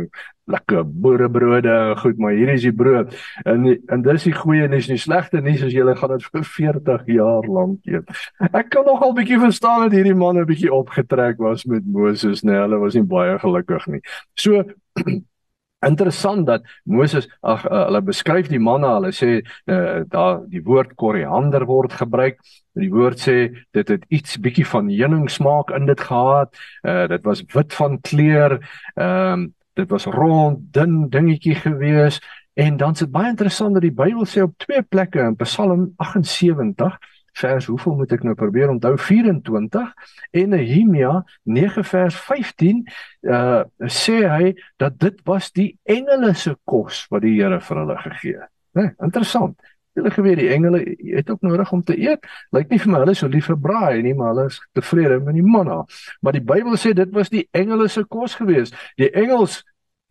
lekker 0.47 0.83
boerebrode 0.87 1.95
goed, 1.99 2.17
maar 2.17 2.35
hier 2.37 2.49
is 2.53 2.63
die 2.65 2.73
brood. 2.73 3.13
En 3.43 3.67
en 3.91 4.01
dis 4.05 4.27
die 4.29 4.35
goeie 4.35 4.67
nuus, 4.71 4.87
nie 4.87 4.99
slegte 5.01 5.41
nuus 5.43 5.63
as 5.67 5.75
jy 5.75 5.95
gaan 5.99 6.15
dit 6.15 6.27
vir 6.31 6.45
40 6.55 7.07
jaar 7.17 7.47
lank 7.59 7.87
eet. 7.87 8.11
Ek 8.51 8.71
kan 8.73 8.87
nogal 8.87 9.15
bietjie 9.17 9.39
verstaan 9.43 9.87
dat 9.87 9.97
hierdie 9.97 10.15
man 10.15 10.39
'n 10.39 10.47
bietjie 10.47 10.73
opgetrek 10.73 11.39
was 11.43 11.65
met 11.65 11.85
Moses, 11.85 12.43
nee, 12.43 12.55
hulle 12.55 12.79
was 12.79 12.95
nie 12.95 13.03
baie 13.03 13.39
gelukkig 13.39 13.87
nie. 13.87 14.01
So 14.35 14.63
interessant 15.85 16.47
dat 16.47 16.63
Moses 16.83 17.27
ag 17.41 17.65
uh, 17.65 17.85
hulle 17.85 18.01
beskryf 18.01 18.47
die 18.49 18.59
manna 18.59 18.95
hulle 18.97 19.11
sê 19.13 19.41
uh, 19.69 20.01
daar 20.09 20.41
die 20.49 20.63
woord 20.65 20.95
koriander 20.97 21.67
word 21.69 21.93
gebruik 21.93 22.39
die 22.77 22.89
woord 22.93 23.21
sê 23.21 23.37
dit 23.77 23.93
het 23.93 24.05
iets 24.09 24.39
bietjie 24.41 24.65
van 24.65 24.89
heuning 24.89 25.27
smaak 25.29 25.69
in 25.77 25.85
dit 25.85 26.01
gehad 26.01 26.49
uh, 26.81 27.05
dit 27.11 27.23
was 27.29 27.43
wit 27.53 27.77
van 27.77 27.99
kleur 28.01 28.57
um, 28.95 29.51
dit 29.77 29.89
was 29.93 30.05
rond 30.05 30.65
dun 30.73 31.07
dingetjie 31.13 31.55
gewees 31.55 32.19
en 32.57 32.77
dan 32.77 32.93
dit 32.97 33.11
baie 33.11 33.29
interessant 33.29 33.77
dat 33.77 33.85
die 33.85 33.93
Bybel 33.93 34.25
sê 34.25 34.41
op 34.41 34.57
twee 34.57 34.81
plekke 34.81 35.21
in 35.21 35.37
Psalm 35.43 35.91
78 36.01 36.97
vers 37.37 37.65
hoeveel 37.69 37.95
moet 37.99 38.13
ek 38.15 38.25
nou 38.25 38.33
probeer 38.37 38.71
onthou 38.73 38.95
24 38.97 39.93
en 40.41 40.53
Nehemia 40.55 41.13
9 41.43 41.85
vers 41.91 42.17
15 42.25 42.83
uh 43.29 43.63
sê 44.01 44.19
hy 44.25 44.53
dat 44.81 44.97
dit 45.01 45.21
was 45.29 45.51
die 45.53 45.69
engele 45.85 46.33
se 46.33 46.55
kos 46.65 47.05
wat 47.13 47.25
die 47.25 47.35
Here 47.37 47.59
vir 47.61 47.81
hulle 47.83 47.97
gegee 48.01 48.37
het. 48.41 48.51
Né? 48.77 48.85
Interessant. 49.05 49.57
Hulle 49.97 50.11
geweet 50.13 50.37
die 50.41 50.49
engele 50.53 50.81
het 51.13 51.29
ook 51.29 51.41
nodig 51.45 51.71
om 51.73 51.83
te 51.83 51.95
eet. 51.97 52.25
Lyk 52.53 52.69
nie 52.69 52.79
vir 52.81 52.91
my 52.93 53.01
hulle 53.01 53.15
so 53.17 53.29
lief 53.29 53.49
vir 53.49 53.57
braai 53.61 54.01
nie, 54.05 54.13
maar 54.17 54.33
hulle 54.33 54.47
is 54.51 54.59
tevrede 54.77 55.17
met 55.25 55.37
die 55.37 55.45
manna. 55.45 55.83
Maar 56.21 56.37
die 56.37 56.45
Bybel 56.45 56.77
sê 56.77 56.93
dit 56.97 57.13
was 57.13 57.33
die 57.33 57.47
engele 57.57 57.89
se 57.89 58.05
kos 58.05 58.37
gewees. 58.37 58.73
Die 59.01 59.09
engels 59.09 59.63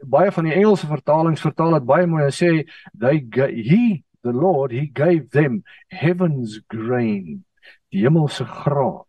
baie 0.04 0.32
van 0.32 0.44
die 0.44 0.54
Engelse 0.54 0.86
vertalings 0.86 1.40
vertaal 1.40 1.78
dit 1.78 1.88
baie 1.88 2.06
mooi 2.06 2.24
en 2.26 2.34
sê 2.34 2.52
they 2.98 3.22
he 3.54 4.02
the 4.22 4.32
Lord 4.32 4.72
he 4.72 4.90
gave 4.92 5.28
them 5.30 5.62
heaven's 5.88 6.60
grain 6.68 7.44
die 7.92 8.04
hemelse 8.04 8.44
graan 8.44 9.05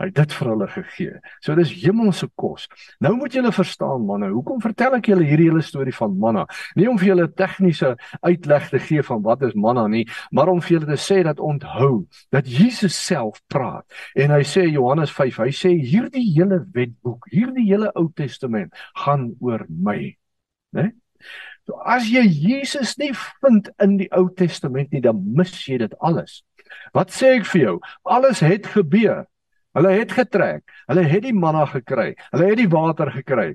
hy 0.00 0.08
het 0.10 0.16
dit 0.18 0.34
vir 0.38 0.50
hulle 0.52 0.68
gegee 0.72 1.20
so 1.44 1.56
dis 1.58 1.72
hemelse 1.82 2.28
kos 2.40 2.66
nou 3.04 3.14
moet 3.16 3.36
julle 3.38 3.52
verstaan 3.54 4.04
manne 4.08 4.30
hoekom 4.32 4.60
vertel 4.64 4.98
ek 4.98 5.10
julle 5.12 5.26
hierdie 5.28 5.48
hele 5.50 5.64
storie 5.64 5.94
van 5.96 6.18
manna 6.24 6.44
nie 6.76 6.88
om 6.90 6.98
vir 7.00 7.12
julle 7.12 7.28
tegniese 7.42 7.94
uitleg 8.26 8.68
te 8.72 8.82
gee 8.88 9.04
van 9.06 9.24
wat 9.26 9.46
is 9.48 9.56
manna 9.66 9.86
nie 9.92 10.04
maar 10.36 10.52
om 10.52 10.60
vir 10.64 10.76
julle 10.76 10.90
te 10.92 11.00
sê 11.00 11.22
dat 11.26 11.40
onthou 11.40 12.04
dat 12.34 12.48
Jesus 12.50 12.98
self 12.98 13.40
praat 13.52 13.86
en 14.14 14.36
hy 14.36 14.42
sê 14.44 14.66
Johannes 14.68 15.14
5 15.16 15.42
hy 15.46 15.50
sê 15.54 15.72
hierdie 15.76 16.26
hele 16.36 16.62
wetboek 16.76 17.30
hierdie 17.32 17.66
hele 17.70 17.92
Ou 17.96 18.10
Testament 18.16 18.74
gaan 19.04 19.30
oor 19.40 19.64
my 19.68 19.98
né 20.76 20.92
So 21.66 21.80
as 21.82 22.06
jy 22.06 22.22
Jesus 22.22 22.94
nie 22.98 23.10
vind 23.42 23.72
in 23.82 23.96
die 23.98 24.06
Ou 24.14 24.28
Testament 24.38 24.92
nie, 24.94 25.02
dan 25.02 25.18
mis 25.34 25.50
jy 25.66 25.80
dit 25.82 25.96
alles. 25.98 26.44
Wat 26.94 27.10
sê 27.14 27.32
ek 27.40 27.48
vir 27.50 27.62
jou? 27.62 27.72
Alles 28.06 28.42
het 28.44 28.68
gebeur. 28.70 29.24
Hulle 29.76 29.92
het 29.98 30.12
getrek. 30.16 30.64
Hulle 30.88 31.04
het 31.04 31.24
die 31.26 31.36
manna 31.36 31.66
gekry. 31.68 32.14
Hulle 32.32 32.50
het 32.50 32.60
die 32.62 32.70
water 32.72 33.10
gekry. 33.12 33.54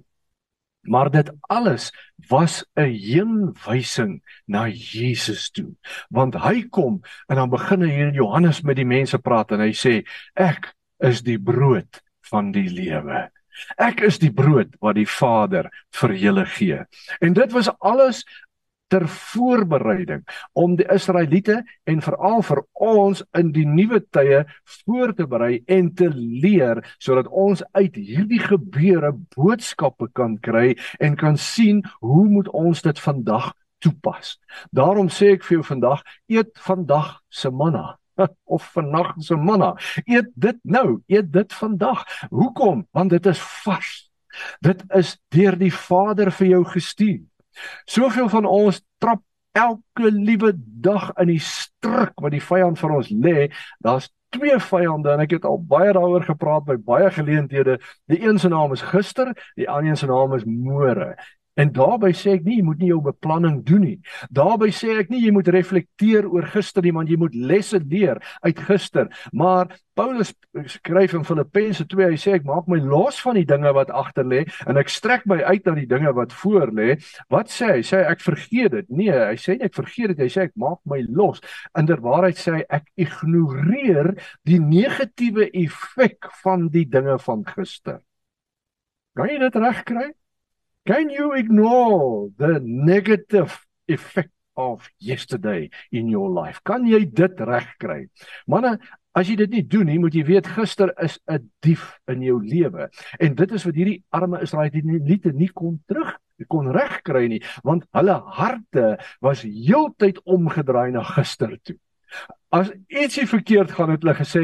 Maar 0.82 1.12
dit 1.14 1.30
alles 1.50 1.92
was 2.30 2.66
'n 2.76 2.90
heenwysing 2.90 4.22
na 4.46 4.68
Jesus 4.68 5.50
toe. 5.50 5.74
Want 6.10 6.36
hy 6.36 6.68
kom 6.70 7.02
en 7.28 7.36
dan 7.36 7.50
begin 7.50 7.82
hy 7.82 7.92
in 8.08 8.14
Johannes 8.14 8.62
met 8.62 8.76
die 8.76 8.86
mense 8.86 9.18
praat 9.18 9.52
en 9.52 9.60
hy 9.60 9.74
sê 9.74 10.06
ek 10.34 10.74
is 11.00 11.22
die 11.22 11.40
brood 11.40 12.02
van 12.30 12.52
die 12.52 12.70
lewe. 12.70 13.30
Ek 13.78 14.02
is 14.02 14.20
die 14.20 14.32
brood 14.34 14.76
wat 14.80 14.96
die 14.96 15.08
Vader 15.08 15.70
vir 15.92 16.14
julle 16.14 16.46
gee. 16.46 16.86
En 17.20 17.34
dit 17.34 17.52
was 17.52 17.70
alles 17.80 18.26
ter 18.92 19.08
voorbereiding 19.08 20.26
om 20.58 20.76
die 20.80 20.88
Israeliete 20.92 21.62
en 21.90 22.04
veral 22.04 22.44
vir 22.48 22.64
ons 22.92 23.24
in 23.40 23.54
die 23.56 23.66
nuwe 23.68 24.02
tye 24.14 24.44
voor 24.84 25.16
te 25.16 25.28
berei 25.32 25.62
en 25.72 25.94
te 25.96 26.10
leer 26.12 26.84
sodat 26.98 27.32
ons 27.32 27.64
uit 27.78 27.96
hierdie 27.96 28.42
gebeure 28.44 29.14
boodskappe 29.36 30.12
kan 30.18 30.38
kry 30.44 30.76
en 31.00 31.16
kan 31.16 31.40
sien 31.40 31.82
hoe 32.04 32.28
moet 32.28 32.52
ons 32.52 32.84
dit 32.84 33.00
vandag 33.08 33.54
toepas. 33.82 34.36
Daarom 34.70 35.10
sê 35.10 35.34
ek 35.38 35.48
vir 35.48 35.58
jou 35.58 35.66
vandag, 35.72 36.04
eet 36.30 36.54
vandag 36.62 37.18
se 37.34 37.50
manna. 37.50 37.96
of 38.56 38.72
vannag 38.76 39.16
se 39.18 39.36
manna. 39.36 39.74
Eet 40.06 40.32
dit 40.36 40.60
nou, 40.64 41.02
eet 41.08 41.32
dit 41.34 41.54
vandag. 41.54 42.04
Hoekom? 42.30 42.86
Want 42.92 43.10
dit 43.10 43.26
is 43.26 43.42
vars. 43.64 44.12
Dit 44.64 44.84
is 44.96 45.18
deur 45.34 45.58
die 45.60 45.74
Vader 45.74 46.32
vir 46.32 46.48
jou 46.54 46.64
gestuur. 46.76 47.20
Soveel 47.86 48.30
van 48.30 48.46
ons 48.46 48.82
trap 48.98 49.24
elke 49.52 50.12
liewe 50.12 50.54
dag 50.56 51.12
in 51.20 51.28
die 51.34 51.42
struik 51.44 52.20
wat 52.24 52.32
die 52.32 52.44
vyand 52.44 52.80
vir 52.80 52.96
ons 52.96 53.12
lê. 53.12 53.50
Daar's 53.84 54.10
twee 54.32 54.56
vyande 54.64 55.12
en 55.12 55.24
ek 55.26 55.36
het 55.36 55.46
al 55.48 55.60
baie 55.60 55.92
daaroor 55.96 56.24
gepraat 56.24 56.66
by 56.70 56.78
baie 56.80 57.12
geleenthede. 57.12 57.78
Die 58.12 58.22
een 58.24 58.40
se 58.40 58.52
naam 58.52 58.72
is 58.76 58.84
gister, 58.94 59.34
die 59.60 59.70
ander 59.70 59.98
se 60.00 60.08
naam 60.08 60.36
is 60.38 60.48
môre. 60.48 61.16
En 61.60 61.72
daarbey 61.76 62.14
sê 62.16 62.38
ek 62.38 62.46
nie 62.48 62.60
jy 62.60 62.64
moet 62.64 62.80
nie 62.80 62.90
jou 62.94 63.02
beplanning 63.04 63.60
doen 63.68 63.84
nie. 63.84 63.98
Daarbey 64.32 64.72
sê 64.76 64.94
ek 65.02 65.10
nie 65.12 65.20
jy 65.26 65.34
moet 65.36 65.50
reflekteer 65.52 66.28
oor 66.30 66.46
gister 66.54 66.86
nie, 66.86 66.94
want 66.96 67.12
jy 67.12 67.18
moet 67.20 67.36
lesse 67.36 67.82
leer 67.92 68.22
uit 68.46 68.62
gister. 68.70 69.10
Maar 69.36 69.74
Paulus 70.00 70.32
skryf 70.72 71.16
in 71.18 71.26
Filippense 71.28 71.84
2, 71.92 72.08
hy 72.14 72.20
sê 72.20 72.38
ek 72.38 72.48
maak 72.48 72.70
my 72.72 72.80
los 72.80 73.20
van 73.26 73.36
die 73.36 73.48
dinge 73.48 73.74
wat 73.76 73.92
agter 73.92 74.28
lê 74.28 74.46
en 74.70 74.80
ek 74.80 74.94
strek 74.94 75.28
my 75.28 75.42
uit 75.44 75.68
na 75.68 75.76
die 75.76 75.90
dinge 75.92 76.14
wat 76.16 76.32
voor 76.40 76.72
lê. 76.78 76.96
Wat 77.34 77.52
sê 77.52 77.74
hy? 77.76 77.82
Sê 77.86 78.00
ek 78.08 78.24
vergeet 78.24 78.78
dit? 78.78 78.88
Nee, 79.02 79.12
hy 79.12 79.36
sê 79.42 79.58
nie 79.58 79.68
ek 79.68 79.76
vergeet 79.76 80.14
dit, 80.14 80.24
hy 80.24 80.30
sê 80.32 80.48
ek 80.48 80.56
maak 80.62 80.80
my 80.88 81.02
los. 81.10 81.44
Inderwaarheid 81.78 82.40
sê 82.40 82.62
hy 82.62 82.64
ek 82.80 82.88
ignoreer 83.08 84.14
die 84.48 84.62
negatiewe 84.64 85.52
effek 85.66 86.32
van 86.46 86.70
die 86.72 86.88
dinge 86.88 87.20
van 87.28 87.44
gister. 87.52 88.00
Kan 89.20 89.28
jy 89.28 89.38
dit 89.44 89.60
regkry? 89.60 90.08
Can 90.86 91.10
you 91.10 91.34
ignore 91.34 92.30
the 92.38 92.60
negative 92.64 93.66
effect 93.88 94.32
of 94.58 94.90
yesterday 95.00 95.70
in 95.92 96.10
your 96.10 96.30
life? 96.30 96.60
Kan 96.66 96.88
jy 96.90 97.06
dit 97.06 97.38
regkry? 97.38 98.10
Manne, 98.50 98.80
as 99.14 99.30
jy 99.30 99.36
dit 99.44 99.52
nie 99.52 99.64
doen 99.68 99.86
nie, 99.86 100.00
moet 100.02 100.16
jy 100.16 100.24
weet 100.26 100.50
gister 100.56 100.90
is 101.04 101.20
'n 101.30 101.52
dief 101.62 102.00
in 102.08 102.22
jou 102.22 102.42
lewe. 102.42 102.90
En 103.20 103.36
dit 103.36 103.52
is 103.52 103.66
wat 103.66 103.76
hierdie 103.76 104.04
arme 104.10 104.42
Israeliete 104.42 105.34
nie 105.34 105.52
kon 105.54 105.80
terug 105.88 106.18
kon 106.50 106.72
regkry 106.74 107.28
nie, 107.30 107.42
want 107.64 107.86
hulle 107.94 108.18
harte 108.38 108.98
was 109.22 109.44
heeltyd 109.46 110.22
omgedraai 110.26 110.92
na 110.96 111.04
gister 111.04 111.58
toe. 111.64 111.78
As 112.52 112.72
ietsie 112.90 113.28
verkeerd 113.30 113.72
gaan 113.72 113.94
het 113.94 114.04
hulle 114.04 114.18
gesê 114.18 114.44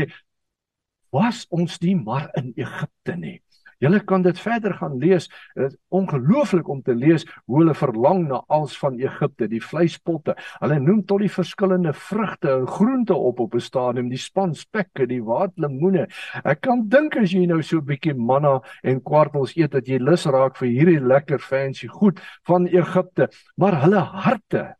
was 1.11 1.45
ons 1.49 1.79
nie 1.81 1.95
maar 1.95 2.29
in 2.37 2.53
Egipte 2.55 3.15
nie. 3.17 3.39
Julle 3.77 3.99
kan 4.09 4.23
dit 4.25 4.39
verder 4.41 4.73
gaan 4.73 4.97
lees. 4.97 5.27
Dit 5.53 5.71
is 5.71 5.77
ongelooflik 5.93 6.67
om 6.67 6.81
te 6.81 6.95
lees 6.95 7.25
hoe 7.45 7.59
hulle 7.61 7.75
verlang 7.77 8.23
na 8.27 8.41
als 8.53 8.77
van 8.81 8.97
Egipte, 8.97 9.47
die 9.51 9.61
vleispotte. 9.61 10.33
Hulle 10.61 10.79
noem 10.81 11.03
tot 11.05 11.21
die 11.21 11.31
verskillende 11.31 11.93
vrugte 11.93 12.55
en 12.55 12.67
groente 12.67 13.13
op 13.13 13.39
op 13.39 13.53
'n 13.55 13.61
stadium, 13.61 14.09
die 14.09 14.17
spanspekke, 14.17 15.07
die 15.07 15.21
waatlemoene. 15.23 16.07
Ek 16.43 16.61
kan 16.61 16.87
dink 16.89 17.17
as 17.17 17.31
jy 17.31 17.45
nou 17.45 17.61
so 17.61 17.77
'n 17.77 17.85
bietjie 17.85 18.13
manna 18.13 18.61
en 18.83 19.01
kwartels 19.01 19.55
eet 19.55 19.71
dat 19.71 19.87
jy 19.87 19.97
lus 19.99 20.25
raak 20.25 20.57
vir 20.57 20.67
hierdie 20.67 20.99
lekker 20.99 21.39
fancy 21.39 21.87
goed 21.87 22.19
van 22.47 22.67
Egipte, 22.67 23.29
maar 23.57 23.81
hulle 23.81 23.99
harte 23.99 24.75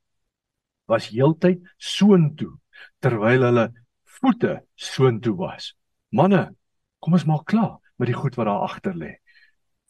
was 0.88 1.10
heeltyd 1.10 1.62
soontoe 1.78 2.58
terwyl 3.00 3.44
hulle 3.44 3.74
voete 4.04 4.62
soontoe 4.76 5.36
was. 5.36 5.76
Manne, 6.12 6.56
kom 7.00 7.14
ons 7.14 7.26
maak 7.26 7.46
klaar 7.46 7.78
met 7.98 8.12
die 8.12 8.18
goed 8.18 8.38
wat 8.38 8.50
daar 8.50 8.66
agter 8.68 8.96
lê. 8.98 9.18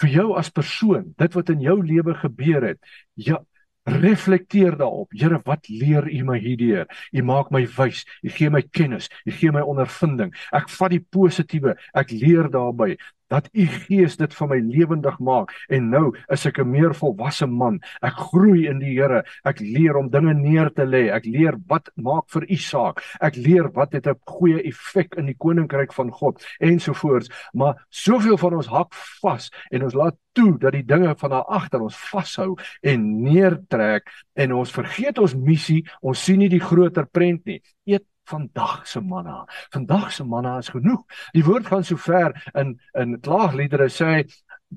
Vir 0.02 0.10
jou 0.14 0.32
as 0.38 0.50
persoon, 0.54 1.14
dit 1.18 1.38
wat 1.38 1.50
in 1.50 1.62
jou 1.66 1.78
lewe 1.84 2.14
gebeur 2.18 2.68
het, 2.72 2.80
ja, 3.16 3.40
reflekteer 3.88 4.76
daarop. 4.78 5.14
Here, 5.16 5.40
wat 5.46 5.70
leer 5.72 6.08
U 6.12 6.24
my 6.28 6.38
hierdeur? 6.44 6.88
U 7.16 7.24
maak 7.24 7.52
my 7.56 7.64
wys, 7.78 8.04
U 8.22 8.30
gee 8.30 8.52
my 8.52 8.62
kennis, 8.62 9.08
U 9.26 9.32
gee 9.32 9.52
my 9.52 9.64
ondervinding. 9.64 10.34
Ek 10.56 10.70
vat 10.76 10.94
die 10.94 11.02
positiewe, 11.02 11.78
ek 11.96 12.12
leer 12.12 12.52
daarbey 12.52 12.98
dat 13.28 13.50
u 13.54 13.66
gees 13.66 14.18
dit 14.18 14.34
vir 14.34 14.48
my 14.48 14.60
lewendig 14.64 15.20
maak 15.20 15.54
en 15.74 15.90
nou 15.90 16.14
is 16.34 16.46
ek 16.46 16.60
'n 16.60 16.72
meer 16.72 16.94
volwasse 16.96 17.48
man. 17.48 17.80
Ek 18.02 18.14
groei 18.14 18.68
in 18.68 18.80
die 18.80 18.96
Here. 18.98 19.24
Ek 19.46 19.60
leer 19.60 19.98
om 19.98 20.10
dinge 20.10 20.34
neer 20.34 20.70
te 20.74 20.86
lê. 20.86 21.10
Ek 21.12 21.26
leer 21.26 21.56
wat 21.68 21.90
maak 21.96 22.30
vir 22.30 22.44
u 22.50 22.56
saak. 22.56 23.04
Ek 23.22 23.36
leer 23.36 23.70
wat 23.74 23.94
het 23.94 24.08
'n 24.08 24.16
goeie 24.26 24.62
effek 24.64 25.16
in 25.18 25.26
die 25.26 25.38
koninkryk 25.38 25.94
van 25.94 26.12
God 26.12 26.44
ensovoorts. 26.60 27.30
Maar 27.54 27.86
soveel 27.90 28.38
van 28.38 28.54
ons 28.54 28.68
hak 28.68 28.94
vas 29.22 29.52
en 29.72 29.84
ons 29.84 29.94
laat 29.94 30.16
toe 30.34 30.58
dat 30.58 30.72
die 30.72 30.86
dinge 30.86 31.16
van 31.18 31.30
daar 31.30 31.46
agter 31.46 31.82
ons 31.82 31.98
vashou 31.98 32.56
en 32.82 33.24
neertrek 33.24 34.10
en 34.36 34.54
ons 34.54 34.72
vergeet 34.72 35.18
ons 35.18 35.36
missie. 35.36 35.84
Ons 36.02 36.24
sien 36.24 36.40
nie 36.40 36.50
die 36.50 36.60
groter 36.60 37.06
prent 37.06 37.46
nie. 37.46 37.62
Eet 37.86 38.06
vandag 38.28 38.88
se 38.88 39.02
manna. 39.02 39.46
Vandag 39.74 40.12
se 40.12 40.24
manna 40.24 40.58
is 40.58 40.70
genoeg. 40.70 41.04
Die 41.36 41.46
woord 41.46 41.68
gaan 41.72 41.84
so 41.84 41.98
ver 41.98 42.36
in 42.54 42.78
in 42.94 43.20
klaagliedere 43.22 43.90
sê 43.90 44.24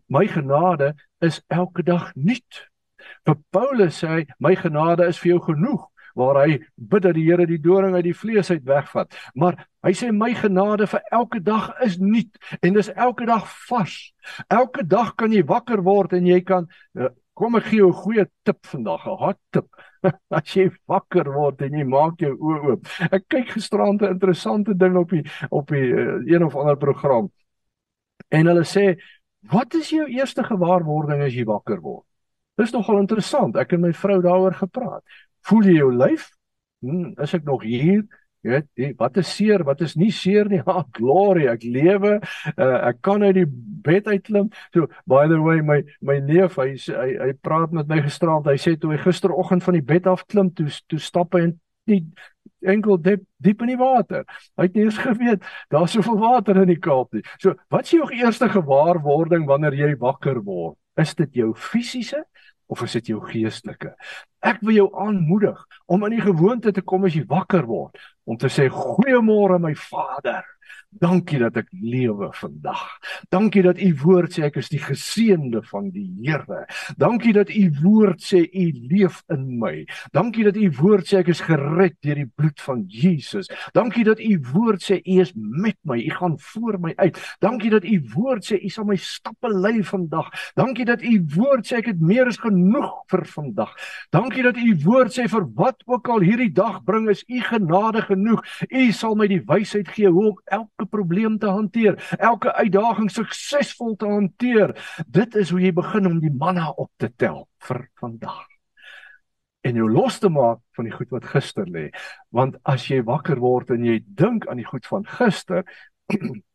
my 0.07 0.27
genade 0.31 0.95
is 1.21 1.41
elke 1.49 1.83
dag 1.83 2.13
nuut. 2.15 2.67
Vir 3.27 3.39
Paulus 3.51 4.03
sê 4.03 4.09
hy, 4.09 4.27
my 4.39 4.55
genade 4.57 5.09
is 5.09 5.19
vir 5.19 5.35
jou 5.35 5.41
genoeg 5.51 5.87
waar 6.19 6.41
hy 6.43 6.59
bid 6.75 7.05
dat 7.07 7.15
die 7.15 7.27
Here 7.29 7.47
die 7.47 7.61
doring 7.63 7.95
uit 7.95 8.05
die 8.09 8.17
vlees 8.17 8.51
uit 8.51 8.65
wegvat. 8.67 9.15
Maar 9.35 9.59
hy 9.87 9.93
sê 9.97 10.11
my 10.13 10.33
genade 10.37 10.89
vir 10.91 11.03
elke 11.15 11.41
dag 11.45 11.71
is 11.87 11.99
nuut 12.03 12.59
en 12.61 12.77
dis 12.77 12.93
elke 12.95 13.27
dag 13.29 13.47
vars. 13.69 13.97
Elke 14.49 14.85
dag 14.87 15.15
kan 15.17 15.33
jy 15.33 15.45
wakker 15.47 15.85
word 15.87 16.17
en 16.19 16.27
jy 16.27 16.41
kan 16.47 16.69
eh, 16.99 17.13
kom 17.41 17.57
ek 17.57 17.71
gee 17.71 17.81
jou 17.81 17.89
'n 17.89 18.01
goeie 18.03 18.25
tip 18.45 18.67
vandag, 18.67 19.07
'n 19.07 19.17
hot 19.23 19.39
tip. 19.51 19.69
As 20.39 20.53
jy 20.55 20.69
wakker 20.89 21.33
word 21.33 21.63
en 21.63 21.79
jy 21.79 21.85
maak 21.85 22.21
jou 22.21 22.35
oë 22.37 22.61
oop. 22.71 22.91
Ek 23.11 23.25
kyk 23.29 23.55
gisterand 23.57 24.03
'n 24.03 24.15
interessante 24.17 24.75
ding 24.77 24.97
op 24.97 25.11
die 25.11 25.25
op 25.51 25.69
die 25.69 25.89
uh, 25.89 26.21
een 26.27 26.45
of 26.45 26.57
ander 26.57 26.77
program. 26.77 27.31
En 28.29 28.47
hulle 28.47 28.65
sê, 28.65 29.01
"Wat 29.51 29.75
is 29.75 29.91
jou 29.91 30.07
eerste 30.07 30.45
gewaarwording 30.45 31.23
as 31.23 31.35
jy 31.35 31.45
wakker 31.45 31.81
word?" 31.81 32.05
Dis 32.57 32.73
nogal 32.73 32.99
interessant. 33.01 33.57
Ek 33.57 33.73
en 33.73 33.81
my 33.81 33.93
vrou 33.93 34.21
daaroor 34.21 34.55
gepraat. 34.55 35.03
Voel 35.49 35.65
jy 35.65 35.77
jou 35.79 35.93
lyf? 35.97 36.31
Hm, 36.85 37.15
is 37.21 37.35
ek 37.35 37.45
nog 37.45 37.63
hier? 37.63 38.05
Jy 38.41 38.53
weet, 38.55 38.69
die, 38.79 38.91
wat 38.97 39.19
is 39.21 39.31
seer? 39.37 39.65
Wat 39.69 39.83
is 39.85 39.97
nie 40.01 40.11
seer 40.15 40.49
nie? 40.49 40.63
Ha, 40.71 40.85
glory, 40.97 41.47
ek 41.51 41.65
lewe. 41.67 42.17
Uh, 42.55 42.77
ek 42.89 43.01
kan 43.05 43.25
uit 43.27 43.35
die 43.37 43.47
bed 43.85 44.09
uitklim. 44.09 44.49
So, 44.75 44.89
by 45.11 45.27
the 45.29 45.41
way, 45.45 45.61
my 45.67 45.81
my 46.07 46.21
neef, 46.25 46.57
hy 46.61 46.73
hy 46.77 47.09
hy 47.21 47.33
praat 47.45 47.75
met 47.77 47.91
my 47.91 48.01
gisterand. 48.05 48.49
Hy 48.49 48.57
sê 48.61 48.77
toe 48.81 48.95
hy 48.95 49.01
gisteroggend 49.03 49.67
van 49.67 49.77
die 49.77 49.85
bed 49.85 50.09
af 50.11 50.25
klim, 50.31 50.53
toe 50.57 50.71
toe 50.89 51.01
stap 51.03 51.37
hy 51.37 51.49
in 51.51 51.59
nie 51.91 52.05
enkel 52.71 52.99
diep 53.01 53.25
diep 53.43 53.63
in 53.65 53.73
die 53.75 53.81
water. 53.81 54.25
Hy 54.59 54.69
het 54.69 54.77
nie 54.77 54.87
eens 54.87 55.01
geweet 55.01 55.45
daar's 55.73 55.95
soveel 55.97 56.19
water 56.21 56.61
in 56.63 56.71
die 56.71 56.81
Kaap 56.81 57.17
nie. 57.17 57.25
So, 57.41 57.57
wat 57.73 57.89
is 57.89 57.97
jou 57.97 58.09
eerste 58.15 58.49
gewaarwording 58.53 59.47
wanneer 59.49 59.77
jy 59.77 59.95
wakker 60.01 60.43
word? 60.45 60.77
Is 61.01 61.15
dit 61.17 61.41
jou 61.41 61.53
fisiese 61.57 62.25
of 62.71 62.85
is 62.87 62.95
dit 62.99 63.11
jou 63.13 63.21
geestelike? 63.27 63.93
Ek 64.47 64.63
wil 64.65 64.79
jou 64.79 64.89
aanmoedig 65.03 65.59
om 65.91 66.07
in 66.07 66.17
die 66.17 66.25
gewoonte 66.25 66.73
te 66.73 66.85
kom 66.87 67.05
as 67.09 67.17
jy 67.19 67.25
wakker 67.29 67.67
word 67.69 67.99
om 68.31 68.39
te 68.39 68.51
sê 68.53 68.69
goeiemôre 68.71 69.59
my 69.63 69.75
Vader. 69.75 70.47
Dankie 70.91 71.39
dat 71.39 71.55
ek 71.55 71.69
lewe 71.71 72.33
vandag. 72.35 72.81
Dankie 73.31 73.63
dat 73.63 73.79
u 73.79 73.93
woord 74.03 74.35
sê 74.35 74.49
ek 74.49 74.57
is 74.59 74.73
die 74.73 74.81
geseënde 74.83 75.63
van 75.69 75.87
die 75.95 76.09
Here. 76.19 76.65
Dankie 76.99 77.31
dat 77.33 77.53
u 77.55 77.63
woord 77.79 78.19
sê 78.19 78.41
u 78.43 78.65
leef 78.91 79.21
in 79.31 79.45
my. 79.63 79.85
Dankie 80.11 80.43
dat 80.49 80.59
u 80.59 80.67
woord 80.81 81.07
sê 81.07 81.21
ek 81.21 81.31
is 81.31 81.43
gered 81.47 81.95
deur 82.03 82.19
die 82.19 82.27
bloed 82.27 82.59
van 82.67 82.83
Jesus. 82.91 83.47
Dankie 83.77 84.03
dat 84.09 84.19
u 84.19 84.33
woord 84.51 84.83
sê 84.83 84.99
u 84.99 85.21
is 85.23 85.31
met 85.37 85.79
my. 85.87 86.01
U 86.03 86.17
gaan 86.19 86.35
voor 86.43 86.81
my 86.83 86.93
uit. 86.99 87.23
Dankie 87.39 87.71
dat 87.71 87.87
u 87.87 87.95
woord 88.17 88.51
sê 88.51 88.59
u 88.59 88.73
sal 88.75 88.89
my 88.91 88.99
stappe 88.99 89.53
lei 89.55 89.85
vandag. 89.87 90.27
Dankie 90.59 90.89
dat 90.91 91.07
u 91.07 91.15
woord 91.37 91.71
sê 91.71 91.79
ek 91.85 91.93
het 91.93 92.03
meer 92.03 92.27
as 92.27 92.43
genoeg 92.43 92.91
vir 93.15 93.25
vandag. 93.31 93.77
Dankie 94.11 94.43
dat 94.43 94.59
u 94.59 94.75
woord 94.83 95.15
sê 95.15 95.29
vir 95.31 95.47
wat 95.55 95.87
ook 95.87 96.11
al 96.11 96.27
hierdie 96.27 96.51
dag 96.51 96.83
bring 96.83 97.07
is 97.15 97.23
u 97.31 97.41
genade 97.47 98.03
genoeg. 98.11 98.43
U 98.67 98.91
sal 98.91 99.15
my 99.15 99.31
die 99.31 99.43
wysheid 99.47 99.95
gee 99.95 100.11
hoe 100.11 100.33
om 100.35 100.45
elke 100.51 100.80
elke 100.81 100.89
probleem 100.89 101.39
te 101.39 101.47
hanteer, 101.47 102.17
elke 102.19 102.53
uitdaging 102.55 103.11
suksesvol 103.11 103.97
te 103.97 104.07
hanteer. 104.07 104.75
Dit 105.07 105.35
is 105.35 105.51
hoe 105.51 105.61
jy 105.61 105.73
begin 105.73 106.07
om 106.07 106.21
die 106.21 106.33
manna 106.33 106.71
op 106.71 106.91
te 106.97 107.11
tel 107.17 107.49
vir 107.67 107.89
vandag. 108.01 108.47
En 109.63 109.77
jou 109.77 109.91
los 109.91 110.19
te 110.19 110.29
maak 110.29 110.61
van 110.77 110.85
die 110.89 110.95
goed 110.95 111.11
wat 111.11 111.25
gister 111.25 111.67
lê. 111.69 111.91
Want 112.33 112.57
as 112.65 112.89
jy 112.89 113.03
wakker 113.05 113.41
word 113.41 113.71
en 113.71 113.85
jy 113.85 114.01
dink 114.05 114.47
aan 114.49 114.57
die 114.57 114.69
goed 114.69 114.87
van 114.87 115.05
gister, 115.05 115.65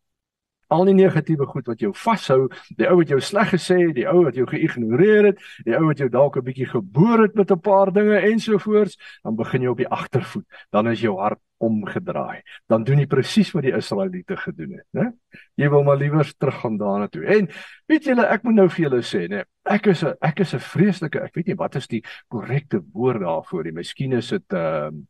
al 0.68 0.84
die 0.88 0.94
negatiewe 0.94 1.46
goed 1.46 1.66
wat 1.66 1.80
jou 1.80 1.92
vashou, 1.94 2.48
die 2.76 2.88
ou 2.90 2.98
wat 3.00 3.08
jou 3.08 3.20
sleg 3.20 3.52
gesê 3.54 3.78
het, 3.86 3.94
die 3.94 4.06
ou 4.10 4.24
wat 4.24 4.34
jou 4.38 4.46
geïgnoreer 4.50 5.30
het, 5.30 5.42
die 5.64 5.76
ou 5.78 5.86
wat 5.88 5.98
jou 5.98 6.08
dalk 6.08 6.36
'n 6.36 6.44
bietjie 6.44 6.66
geboor 6.66 7.22
het 7.22 7.34
met 7.34 7.50
'n 7.50 7.60
paar 7.60 7.92
dinge 7.92 8.18
ensovoorts, 8.18 8.96
dan 9.22 9.36
begin 9.36 9.62
jy 9.62 9.68
op 9.68 9.78
die 9.78 9.88
agtervoet. 9.88 10.46
Dan 10.70 10.88
is 10.88 11.00
jou 11.00 11.18
hart 11.18 11.40
omgedraai. 11.58 12.42
Dan 12.68 12.84
doen 12.84 12.98
jy 12.98 13.06
presies 13.06 13.52
wat 13.54 13.62
die 13.62 13.74
Israeliete 13.76 14.36
gedoen 14.36 14.72
het, 14.72 14.86
né? 14.92 15.12
Jy 15.56 15.70
wil 15.70 15.82
maar 15.82 15.96
liewer 15.96 16.32
teruggaan 16.36 16.76
daarna 16.76 17.08
toe. 17.08 17.24
En 17.24 17.48
weet 17.86 18.04
julle, 18.04 18.26
ek 18.26 18.42
moet 18.42 18.54
nou 18.54 18.68
vir 18.68 18.82
julle 18.84 19.02
sê, 19.02 19.26
né? 19.28 19.44
Ek 19.64 19.86
is 19.86 20.04
'n 20.04 20.14
ek 20.20 20.40
is 20.40 20.54
'n 20.54 20.58
vreeslike, 20.60 21.22
ek 21.22 21.34
weet 21.34 21.46
nie 21.46 21.56
wat 21.56 21.76
is 21.76 21.86
die 21.86 22.02
korrekte 22.28 22.82
woord 22.92 23.20
daarvoor 23.20 23.64
nie. 23.64 23.72
Miskien 23.72 24.12
is 24.12 24.28
dit 24.28 24.52
ehm 24.52 24.94
uh, 24.94 25.02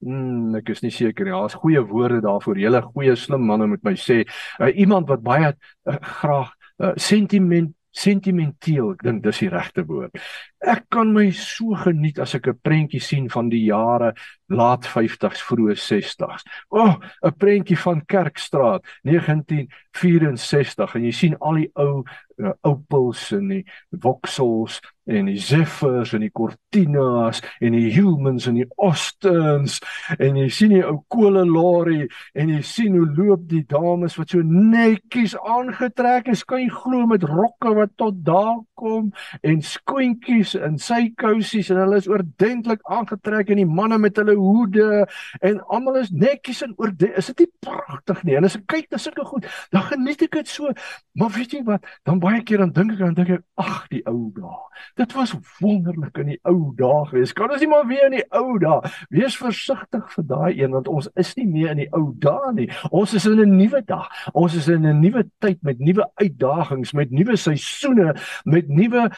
Mm, 0.00 0.54
ek 0.56 0.70
is 0.72 0.80
nie 0.80 0.92
seker 0.94 1.28
nie. 1.28 1.34
Daar's 1.34 1.58
goeie 1.60 1.82
woorde 1.84 2.22
daarvoor. 2.24 2.58
Julle 2.58 2.80
goeie 2.86 3.16
slim 3.20 3.44
manne 3.48 3.66
moet 3.68 3.82
my 3.84 3.92
sê. 4.00 4.22
Uh, 4.58 4.70
iemand 4.72 5.10
wat 5.12 5.22
baie 5.24 5.52
uh, 5.52 5.98
graag 6.20 6.54
uh, 6.80 6.94
sentiment 6.96 7.74
sentimenteel, 7.90 8.92
ek 8.94 9.02
dink 9.02 9.24
dis 9.24 9.40
die 9.42 9.50
regte 9.50 9.82
woord. 9.88 10.14
Ek 10.60 10.84
kan 10.92 11.12
my 11.12 11.30
so 11.32 11.72
geniet 11.72 12.18
as 12.20 12.34
ek 12.34 12.48
'n 12.48 12.60
prentjie 12.62 13.00
sien 13.00 13.28
van 13.30 13.48
die 13.48 13.64
jare 13.64 14.12
laat 14.50 14.84
50s, 14.84 15.40
vroeë 15.48 15.76
60s. 15.76 16.44
O, 16.70 16.78
oh, 16.80 16.94
'n 17.24 17.32
prentjie 17.38 17.78
van 17.78 18.04
Kerkstraat 18.04 18.84
1964 19.02 20.94
en 20.94 21.04
jy 21.04 21.12
sien 21.12 21.36
al 21.40 21.54
die 21.54 21.70
ou 21.74 22.04
uh, 22.40 22.52
Opels 22.62 23.30
en 23.32 23.48
die 23.48 23.64
Vauxhalls 23.90 24.80
en 25.10 25.26
die 25.26 25.38
Zephyrs 25.38 26.12
en 26.14 26.22
die 26.24 26.30
Cortinas 26.30 27.40
en 27.60 27.74
die 27.74 27.90
Humans 27.94 28.46
en 28.46 28.60
die 28.60 28.68
Austins 28.78 29.78
en 30.18 30.38
jy 30.38 30.48
sien 30.54 30.74
die 30.74 30.84
ou 30.86 31.00
Kole 31.10 31.44
Lorry 31.48 32.06
en 32.38 32.52
jy 32.52 32.60
sien 32.66 32.96
hoe 32.98 33.08
loop 33.16 33.48
die 33.50 33.64
dames 33.68 34.16
wat 34.20 34.34
so 34.34 34.44
netjies 34.46 35.34
aangetrek 35.40 36.30
is 36.32 36.44
kan 36.44 36.62
jy 36.62 36.70
glo 36.74 37.08
met 37.10 37.26
rokke 37.26 37.74
wat 37.76 37.96
tot 38.00 38.22
daar 38.26 38.60
kom 38.78 39.10
en 39.42 39.62
skoentjies 39.66 40.49
en 40.54 40.78
sy 40.78 41.10
kousies 41.20 41.70
en 41.70 41.80
hulle 41.82 41.98
is 42.00 42.08
oordentlik 42.10 42.82
aangetrek 42.90 43.50
en 43.50 43.60
die 43.62 43.68
manne 43.68 43.98
met 43.98 44.16
hulle 44.20 44.36
hoede 44.38 45.06
en 45.40 45.60
almal 45.68 46.00
is 46.02 46.10
netjies 46.10 46.62
en 46.66 46.74
oor 46.78 46.92
is 47.08 47.30
dit 47.32 47.44
nie 47.44 47.50
pragtig 47.66 48.22
nie. 48.24 48.36
En 48.38 48.48
as 48.48 48.56
ek 48.58 48.66
kyk 48.70 48.90
na 48.90 49.00
sulke 49.02 49.24
goed. 49.28 49.46
Dan 49.74 49.86
geniet 49.88 50.22
ek 50.26 50.38
dit 50.40 50.48
so. 50.48 50.72
Maar 51.18 51.32
weet 51.36 51.54
jy 51.56 51.62
wat? 51.66 51.86
Dan 52.08 52.20
baie 52.22 52.42
keer 52.46 52.64
dan 52.64 52.72
dink 52.76 52.94
ek 52.96 53.02
dan 53.04 53.16
dink 53.18 53.34
ek 53.38 53.44
ag 53.60 53.86
die 53.92 54.02
ou 54.10 54.30
dae. 54.36 54.58
Dit 55.00 55.14
was 55.16 55.34
wonderlik 55.60 56.18
in 56.22 56.34
die 56.34 56.40
ou 56.48 56.72
dae 56.78 57.04
gewees. 57.10 57.34
Kan 57.36 57.52
ons 57.52 57.62
nie 57.62 57.70
maar 57.70 57.86
weer 57.88 58.06
in 58.08 58.18
die 58.18 58.26
ou 58.36 58.58
dae? 58.62 58.92
Wees 59.12 59.36
versigtig 59.40 60.06
vir 60.14 60.28
daai 60.30 60.50
een 60.60 60.74
want 60.76 60.88
ons 60.88 61.10
is 61.20 61.34
nie 61.38 61.46
meer 61.48 61.74
in 61.74 61.84
die 61.84 61.90
ou 61.96 62.10
dae 62.22 62.54
nie. 62.56 62.68
Ons 62.90 63.14
is 63.14 63.26
in 63.28 63.40
'n 63.40 63.56
nuwe 63.56 63.82
dag. 63.86 64.08
Ons 64.34 64.54
is 64.54 64.68
in 64.68 64.86
'n 64.86 65.00
nuwe 65.00 65.24
tyd 65.40 65.62
met 65.62 65.78
nuwe 65.78 66.06
uitdagings 66.20 66.92
met 66.92 67.10
nuwe 67.10 67.36
seisoene 67.36 68.14
met 68.44 68.68
nuwe 68.68 69.08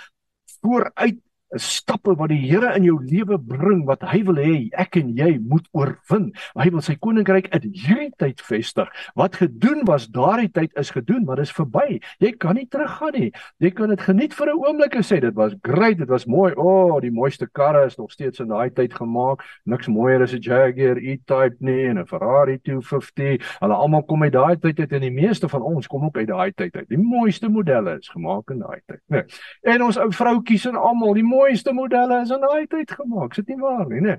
vooruit 0.62 1.20
stappe 1.60 2.14
wat 2.16 2.30
die 2.32 2.40
Here 2.42 2.72
in 2.76 2.86
jou 2.86 2.96
lewe 3.04 3.38
bring 3.38 3.84
wat 3.86 4.02
hy 4.08 4.22
wil 4.26 4.38
hê 4.40 4.70
ek 4.78 4.96
en 5.00 5.12
jy 5.16 5.36
moet 5.38 5.66
oorwin. 5.76 6.30
Hy 6.58 6.68
wil 6.72 6.82
sy 6.84 6.96
koninkryk 7.00 7.50
in 7.54 7.68
hierdie 7.70 8.10
tyd 8.20 8.40
vestig. 8.44 8.88
Wat 9.18 9.36
gedoen 9.40 9.84
was 9.88 10.08
daardie 10.12 10.50
tyd 10.52 10.72
is 10.80 10.92
gedoen, 10.94 11.24
maar 11.26 11.40
dit 11.40 11.48
is 11.48 11.54
verby. 11.54 12.00
Jy 12.22 12.32
kan 12.40 12.56
nie 12.58 12.66
teruggaan 12.70 13.16
nie. 13.18 13.30
Jy 13.62 13.72
kan 13.76 13.92
dit 13.92 14.00
geniet 14.00 14.34
vir 14.34 14.48
'n 14.48 14.58
oomblik 14.64 14.96
en 14.96 15.04
sê 15.04 15.20
dit 15.20 15.34
was 15.34 15.54
great, 15.62 15.98
dit 15.98 16.08
was 16.08 16.26
mooi. 16.26 16.52
O, 16.56 16.96
oh, 16.96 17.00
die 17.00 17.10
mooiste 17.10 17.46
karre 17.52 17.86
is 17.86 17.96
nog 17.96 18.10
steeds 18.10 18.40
in 18.40 18.48
daai 18.48 18.70
tyd 18.70 18.94
gemaak. 18.94 19.42
Niks 19.64 19.88
mooier 19.88 20.22
as 20.22 20.32
'n 20.32 20.40
Jaguar 20.40 20.98
E-Type 20.98 21.56
nie 21.60 21.86
en 21.88 21.98
'n 21.98 22.06
Ferrari 22.06 22.58
250. 22.58 23.58
Hulle 23.60 23.74
almal 23.74 24.02
kom 24.02 24.22
uit 24.22 24.32
daai 24.32 24.56
tyd 24.56 24.80
uit 24.80 24.92
en 24.92 25.00
die 25.00 25.10
meeste 25.10 25.48
van 25.48 25.62
ons 25.62 25.86
kom 25.86 26.04
ook 26.04 26.16
uit 26.16 26.28
daai 26.28 26.52
tyd 26.52 26.76
uit. 26.76 26.88
Die 26.88 26.98
mooiste 26.98 27.48
modelle 27.48 27.98
is 27.98 28.08
gemaak 28.08 28.50
in 28.50 28.58
daai 28.58 28.80
tyd. 28.86 29.00
Nee. 29.08 29.22
En 29.62 29.82
ons 29.82 29.96
ou 29.98 30.12
vroutjies 30.12 30.66
en 30.66 30.76
almal, 30.76 31.14
die 31.14 31.22
mooiste 31.22 31.41
modelle 31.72 32.22
is 32.22 32.30
in 32.30 32.40
daai 32.40 32.66
tyd 32.66 32.90
gemaak. 32.90 33.30
Is 33.30 33.44
dit 33.44 33.54
nie 33.54 33.60
waar 33.60 33.86
nie, 33.88 34.00
nee? 34.00 34.16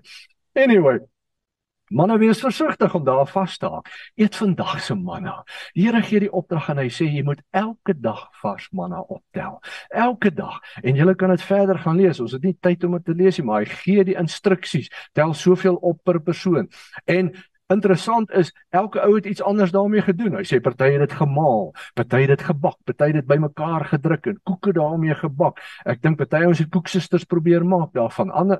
Anyway, 0.54 1.00
manne 1.94 2.18
wees 2.18 2.42
versigtig 2.42 2.94
om 2.96 3.04
daar 3.04 3.28
vas 3.28 3.58
te 3.58 3.70
haak. 3.70 3.90
Eet 4.16 4.36
vandag 4.36 4.80
se 4.82 4.96
manna. 4.96 5.44
Die 5.74 5.86
Here 5.86 6.02
gee 6.02 6.20
die 6.20 6.32
opdrag 6.32 6.70
en 6.70 6.82
hy 6.82 6.90
sê 6.90 7.08
jy 7.10 7.24
moet 7.26 7.42
elke 7.52 7.94
dag 7.94 8.26
vars 8.42 8.70
manna 8.72 9.02
optel. 9.02 9.60
Elke 9.90 10.34
dag. 10.34 10.60
En 10.84 10.96
jy 10.96 11.16
kan 11.16 11.34
dit 11.34 11.42
verder 11.42 11.80
gaan 11.80 11.98
lees. 11.98 12.20
Ons 12.20 12.36
het 12.38 12.44
nie 12.44 12.58
tyd 12.60 12.84
om 12.84 12.98
dit 12.98 13.06
te 13.06 13.18
lees 13.18 13.38
nie, 13.40 13.46
maar 13.46 13.64
hy 13.64 13.80
gee 13.84 14.04
die 14.04 14.18
instruksies. 14.20 14.90
Tel 15.14 15.34
soveel 15.34 15.76
op 15.76 16.04
per 16.04 16.22
persoon. 16.22 16.70
En 17.06 17.34
Interessant 17.72 18.32
is 18.32 18.52
elke 18.70 19.00
ou 19.02 19.16
het 19.16 19.26
iets 19.26 19.42
anders 19.42 19.72
daarmee 19.72 20.02
gedoen. 20.04 20.36
Hy 20.36 20.44
sê 20.48 20.60
party 20.62 20.90
het 20.94 21.04
dit 21.06 21.14
gemaal, 21.16 21.72
party 21.96 22.20
het 22.26 22.34
dit 22.34 22.44
gebak, 22.44 22.76
party 22.84 23.08
het 23.12 23.18
dit 23.22 23.28
bymekaar 23.30 23.86
gedruk 23.94 24.28
en 24.28 24.40
koeke 24.44 24.74
daarmee 24.76 25.16
gebak. 25.16 25.62
Ek 25.88 26.02
dink 26.04 26.20
party 26.20 26.44
ons 26.50 26.60
het 26.60 26.72
koeksisters 26.74 27.24
probeer 27.30 27.64
maak 27.66 27.94
daarvan. 27.96 28.34
Ander 28.36 28.60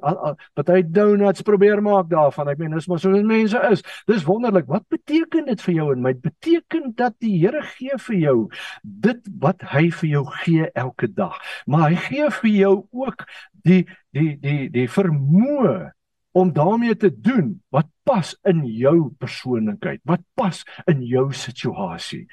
party 0.56 0.82
donuts 0.88 1.44
probeer 1.44 1.84
maak 1.84 2.08
daarvan. 2.12 2.54
Ek 2.54 2.62
meen 2.62 2.78
dis 2.78 2.88
maar 2.88 3.02
so 3.04 3.12
'n 3.12 3.28
mense 3.28 3.60
is. 3.72 3.84
Dis 4.08 4.24
wonderlik. 4.24 4.68
Wat 4.68 4.88
beteken 4.88 5.46
dit 5.46 5.62
vir 5.62 5.74
jou 5.74 5.92
en 5.92 6.02
my? 6.02 6.14
Beteken 6.14 6.94
dat 6.96 7.14
die 7.20 7.34
Here 7.44 7.62
gee 7.62 7.98
vir 7.98 8.16
jou 8.16 8.50
dit 8.84 9.28
wat 9.40 9.62
hy 9.62 9.90
vir 9.92 10.10
jou 10.10 10.26
gee 10.26 10.72
elke 10.74 11.08
dag. 11.14 11.36
Maar 11.66 11.90
hy 11.90 11.96
gee 11.96 12.30
vir 12.30 12.50
jou 12.50 12.88
ook 12.92 13.26
die 13.64 13.86
die 14.14 14.38
die 14.40 14.70
die 14.70 14.88
vermoë 14.88 15.92
om 16.34 16.52
daarmee 16.54 16.96
te 16.98 17.12
doen 17.14 17.62
wat 17.70 17.88
pas 18.04 18.34
in 18.50 18.66
jou 18.66 19.12
persoonlikheid, 19.22 20.02
wat 20.10 20.22
pas 20.36 20.64
in 20.90 21.04
jou 21.06 21.32
situasie. 21.34 22.26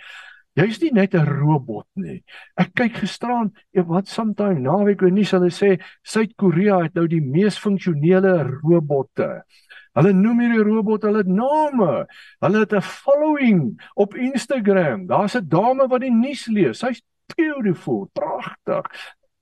Jy's 0.59 0.81
nie 0.83 0.91
net 0.93 1.15
'n 1.15 1.27
robot 1.27 1.87
nie. 1.95 2.25
Ek 2.57 2.75
kyk 2.75 2.97
gisteraan, 3.05 3.53
wat 3.75 4.09
sometime 4.09 4.59
naweek 4.59 5.03
in 5.03 5.15
nuus 5.15 5.31
hulle 5.31 5.51
sê 5.51 5.81
Suid-Korea 6.03 6.83
het 6.83 6.95
nou 6.95 7.07
die 7.07 7.21
mees 7.21 7.59
funksionele 7.59 8.61
robotte. 8.63 9.45
Hulle 9.95 10.13
noem 10.13 10.41
hierdie 10.41 10.65
robot 10.65 11.03
hulle 11.03 11.23
name. 11.27 12.07
Hulle 12.41 12.59
het 12.59 12.73
'n 12.73 12.81
following 12.83 13.81
op 13.95 14.15
Instagram. 14.15 15.07
Daar's 15.07 15.37
'n 15.37 15.49
dame 15.49 15.87
wat 15.89 16.01
die 16.01 16.11
nuus 16.11 16.47
lees. 16.47 16.79
Sy's 16.79 17.03
beautiful, 17.37 18.11
pragtig. 18.13 18.87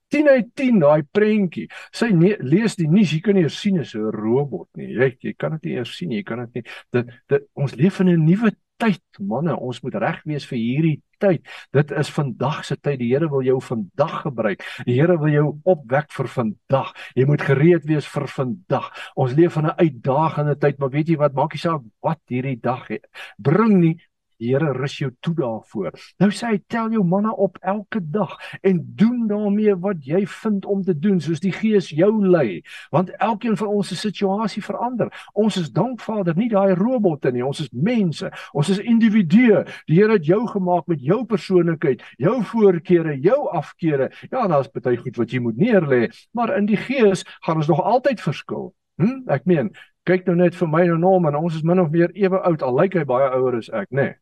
10 0.09 0.27
uit 0.27 0.47
10 0.55 0.79
daai 0.79 1.03
prentjie. 1.11 1.67
Sy 1.93 2.09
nee, 2.15 2.37
lees 2.41 2.75
die 2.79 2.87
nuus, 2.89 3.13
jy 3.13 3.21
kan 3.25 3.35
nie 3.35 3.43
eers 3.47 3.59
sien 3.61 3.79
as 3.79 3.95
'n 3.95 4.11
robot 4.11 4.69
nie. 4.77 4.93
Jy 4.93 5.17
jy 5.21 5.33
kan 5.37 5.51
dit 5.51 5.63
nie 5.63 5.75
eers 5.77 5.95
sien. 5.97 6.11
Jy 6.11 6.23
kan 6.23 6.45
dit 6.45 6.55
nie. 6.55 6.63
Dit 6.91 7.13
dit 7.29 7.47
ons 7.55 7.75
leef 7.75 7.99
in 7.99 8.09
'n 8.09 8.25
nuwe 8.25 8.51
tyd, 8.79 9.03
manne. 9.19 9.55
Ons 9.59 9.81
moet 9.83 9.95
reg 9.95 10.21
wees 10.29 10.45
vir 10.47 10.57
hierdie 10.59 10.97
tyd. 11.19 11.43
Dit 11.75 11.91
is 11.91 12.09
vandag 12.15 12.61
se 12.65 12.77
tyd. 12.79 12.99
Die 13.01 13.09
Here 13.11 13.27
wil 13.31 13.43
jou 13.43 13.57
vandag 13.61 14.21
gebruik. 14.23 14.63
Die 14.87 14.95
Here 14.95 15.17
wil 15.19 15.33
jou 15.33 15.45
opwek 15.67 16.11
vir 16.15 16.27
vandag. 16.31 16.93
Jy 17.15 17.25
moet 17.29 17.43
gereed 17.43 17.87
wees 17.89 18.07
vir 18.07 18.27
vandag. 18.31 18.89
Ons 19.19 19.35
leef 19.35 19.57
in 19.57 19.67
'n 19.67 19.79
uitdagende 19.79 20.55
tyd, 20.55 20.79
maar 20.79 20.89
weet 20.89 21.09
jy 21.09 21.17
wat? 21.17 21.33
Maak 21.33 21.53
nie 21.53 21.59
saak 21.59 21.81
wat 22.01 22.21
hierdie 22.27 22.59
dag 22.61 22.87
het. 22.87 23.05
Bring 23.37 23.79
nie 23.79 23.99
Die 24.39 24.53
Here 24.53 24.71
rus 24.73 24.95
jou 25.01 25.09
toe 25.19 25.33
daarvoor. 25.35 25.91
Nou 26.23 26.29
sê 26.31 26.53
hy 26.53 26.59
tel 26.71 26.93
jou 26.95 27.03
manne 27.03 27.31
op 27.35 27.57
elke 27.59 27.99
dag 27.99 28.37
en 28.63 28.79
doen 28.95 29.25
daarmee 29.27 29.75
wat 29.83 30.05
jy 30.07 30.21
vind 30.31 30.65
om 30.65 30.83
te 30.83 30.95
doen 30.95 31.19
soos 31.19 31.41
die 31.43 31.51
Gees 31.51 31.89
jou 31.91 32.11
lei. 32.23 32.61
Want 32.95 33.11
elkeen 33.19 33.57
van 33.59 33.67
ons 33.67 33.91
se 33.91 33.97
situasie 33.99 34.63
verander. 34.63 35.11
Ons 35.33 35.59
is 35.59 35.71
dankvader, 35.75 36.37
nie 36.39 36.49
daai 36.51 36.71
robotte 36.79 37.33
nie. 37.35 37.43
Ons 37.43 37.65
is 37.65 37.71
mense. 37.75 38.31
Ons 38.53 38.71
is 38.71 38.79
individue. 38.79 39.65
Die 39.91 39.99
Here 39.99 40.15
het 40.15 40.25
jou 40.25 40.45
gemaak 40.47 40.87
met 40.87 41.03
jou 41.03 41.25
persoonlikheid, 41.27 42.03
jou 42.17 42.37
voorkeure, 42.53 43.17
jou 43.19 43.41
afkeure. 43.51 44.07
Ja, 44.31 44.47
daar's 44.47 44.71
baie 44.71 44.97
goed 44.97 45.19
wat 45.19 45.35
jy 45.35 45.43
moet 45.43 45.59
neerlê, 45.59 46.07
maar 46.31 46.55
in 46.55 46.69
die 46.69 46.79
Gees 46.79 47.25
gaan 47.43 47.59
ons 47.59 47.67
nog 47.67 47.83
altyd 47.83 48.23
verskil. 48.23 48.71
Hm? 49.03 49.27
Ek 49.31 49.45
meen, 49.47 49.73
kyk 50.07 50.25
nou 50.27 50.37
net 50.39 50.55
vir 50.55 50.71
my 50.71 50.85
en 50.87 51.03
hom 51.03 51.27
en 51.27 51.37
ons 51.43 51.55
is 51.55 51.63
min 51.67 51.83
of 51.83 51.91
meer 51.91 52.11
ewe 52.15 52.39
oud 52.47 52.63
al 52.63 52.75
lyk 52.79 52.95
hy 52.99 53.05
baie 53.07 53.29
ouer 53.35 53.59
as 53.59 53.69
ek, 53.71 53.91
nê? 53.91 54.07
Nee. 54.07 54.15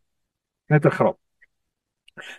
Net 0.67 0.85
'n 0.85 0.91
grap. 0.91 1.17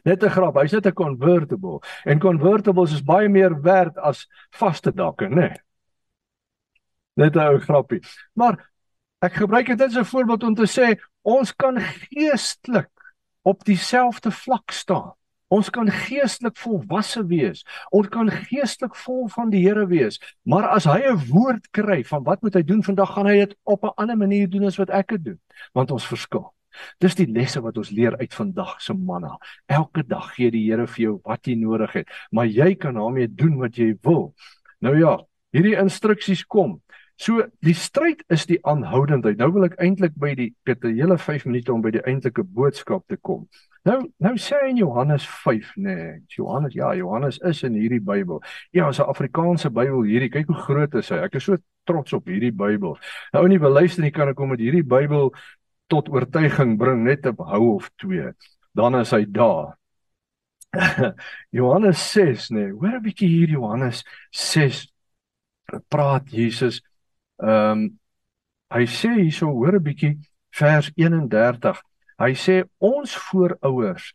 Net 0.05 0.23
'n 0.23 0.31
grap. 0.31 0.55
Hy's 0.55 0.73
net 0.73 0.87
'n 0.87 0.93
convertible. 0.93 1.81
En 2.05 2.19
convertibles 2.19 2.93
is 2.93 3.03
baie 3.03 3.29
meer 3.29 3.61
werd 3.63 3.97
as 3.97 4.29
vaste 4.51 4.93
dakke, 4.93 5.29
né? 5.29 5.35
Nee. 5.35 5.57
Net 7.15 7.35
'n 7.35 7.39
ou 7.39 7.59
grappie. 7.59 8.01
Maar 8.35 8.71
ek 9.19 9.33
gebruik 9.33 9.67
dit 9.67 9.81
as 9.81 9.97
'n 9.97 10.05
voorbeeld 10.05 10.43
om 10.43 10.55
te 10.55 10.67
sê 10.67 11.01
ons 11.23 11.57
kan 11.57 11.81
geestelik 11.81 12.91
op 13.43 13.65
dieselfde 13.65 14.31
vlak 14.31 14.71
staan. 14.71 15.13
Ons 15.49 15.71
kan 15.71 15.89
geestelik 15.91 16.57
volwasse 16.57 17.27
wees. 17.27 17.65
Ons 17.91 18.09
kan 18.09 18.31
geestelik 18.31 18.97
vol 18.97 19.29
van 19.29 19.51
die 19.51 19.65
Here 19.65 19.87
wees. 19.87 20.21
Maar 20.43 20.69
as 20.69 20.85
hy 20.85 21.01
'n 21.09 21.29
woord 21.29 21.71
kry 21.71 22.05
van 22.05 22.23
wat 22.23 22.43
moet 22.43 22.55
hy 22.55 22.63
doen 22.63 22.83
vandag, 22.83 23.13
gaan 23.13 23.27
hy 23.27 23.37
dit 23.47 23.57
op 23.65 23.85
'n 23.85 23.97
ander 23.97 24.17
manier 24.17 24.51
doen 24.51 24.65
as 24.65 24.77
wat 24.77 24.91
ek 24.91 25.09
dit 25.09 25.25
doen, 25.25 25.41
want 25.73 25.91
ons 25.91 26.07
verskil. 26.07 26.53
Dis 27.01 27.15
die 27.15 27.27
lesse 27.27 27.61
wat 27.61 27.79
ons 27.79 27.91
leer 27.91 28.17
uit 28.17 28.35
vandag 28.35 28.81
se 28.81 28.95
manna. 28.95 29.39
Elke 29.67 30.03
dag 30.07 30.35
gee 30.35 30.51
die 30.51 30.67
Here 30.71 30.87
vir 30.87 31.03
jou 31.03 31.21
wat 31.25 31.47
jy 31.47 31.55
nodig 31.55 31.93
het, 31.93 32.09
maar 32.31 32.47
jy 32.47 32.75
kan 32.75 32.95
daarmee 32.95 33.29
doen 33.29 33.57
wat 33.59 33.77
jy 33.77 33.95
wil. 34.03 34.35
Nou 34.81 34.99
ja, 34.99 35.17
hierdie 35.53 35.79
instruksies 35.81 36.45
kom. 36.47 36.81
So 37.19 37.43
die 37.67 37.75
stryd 37.75 38.23
is 38.31 38.45
die 38.47 38.61
aanhoudendheid. 38.63 39.41
Nou 39.41 39.51
wil 39.57 39.67
ek 39.67 39.79
eintlik 39.83 40.15
by 40.15 40.35
die 40.39 40.53
het 40.69 40.85
'n 40.85 40.95
hele 40.95 41.19
5 41.19 41.47
minute 41.47 41.73
om 41.73 41.83
by 41.83 41.91
die 41.91 42.05
eintlike 42.07 42.45
boodskap 42.45 43.09
te 43.09 43.17
kom. 43.17 43.49
Nou 43.85 43.99
nou 44.19 44.35
sê 44.37 44.69
in 44.69 44.77
Johannes 44.77 45.27
5 45.27 45.73
nê, 45.77 45.95
nee, 45.95 46.21
Johannes 46.29 46.75
ja, 46.75 46.95
Johannes 46.95 47.39
is 47.39 47.63
in 47.63 47.75
hierdie 47.75 48.01
Bybel. 48.01 48.43
Ja, 48.71 48.89
is 48.89 48.99
'n 49.01 49.11
Afrikaanse 49.11 49.71
Bybel 49.71 50.03
hierdie. 50.03 50.31
Kyk 50.31 50.47
hoe 50.47 50.57
groot 50.57 50.95
is 50.95 51.09
hy. 51.09 51.17
Ek 51.17 51.35
is 51.35 51.45
so 51.45 51.57
trots 51.85 52.13
op 52.13 52.27
hierdie 52.27 52.53
Bybel. 52.53 52.99
Nou 53.33 53.49
nie 53.49 53.59
beluister 53.59 54.03
nie 54.03 54.11
kan 54.11 54.29
ek 54.29 54.37
kom 54.37 54.49
met 54.49 54.61
hierdie 54.61 54.85
Bybel 54.85 55.33
tot 55.89 56.09
oortuiging 56.13 56.77
bring 56.79 57.05
net 57.05 57.27
op 57.27 57.43
hou 57.49 57.75
of 57.75 57.91
twee. 58.01 58.33
Dan 58.77 58.97
is 59.01 59.13
hy 59.17 59.25
daar. 59.25 59.77
Johannes 61.59 62.01
6 62.13 62.51
nê. 62.53 62.67
Nee, 62.69 62.73
hoor 62.77 62.99
'n 62.99 63.03
bietjie 63.03 63.29
hier 63.29 63.51
Johannes 63.57 64.05
6 64.31 64.87
praat 65.89 66.29
Jesus. 66.31 66.83
Ehm 67.41 67.71
um, 67.73 67.99
hy 68.69 68.85
sê 68.85 69.15
hierso 69.17 69.49
hoor 69.49 69.79
'n 69.81 69.83
bietjie 69.85 70.19
vers 70.61 70.93
31. 70.97 71.83
Hy 72.19 72.33
sê 72.35 72.65
ons 72.79 73.17
voorouers 73.29 74.13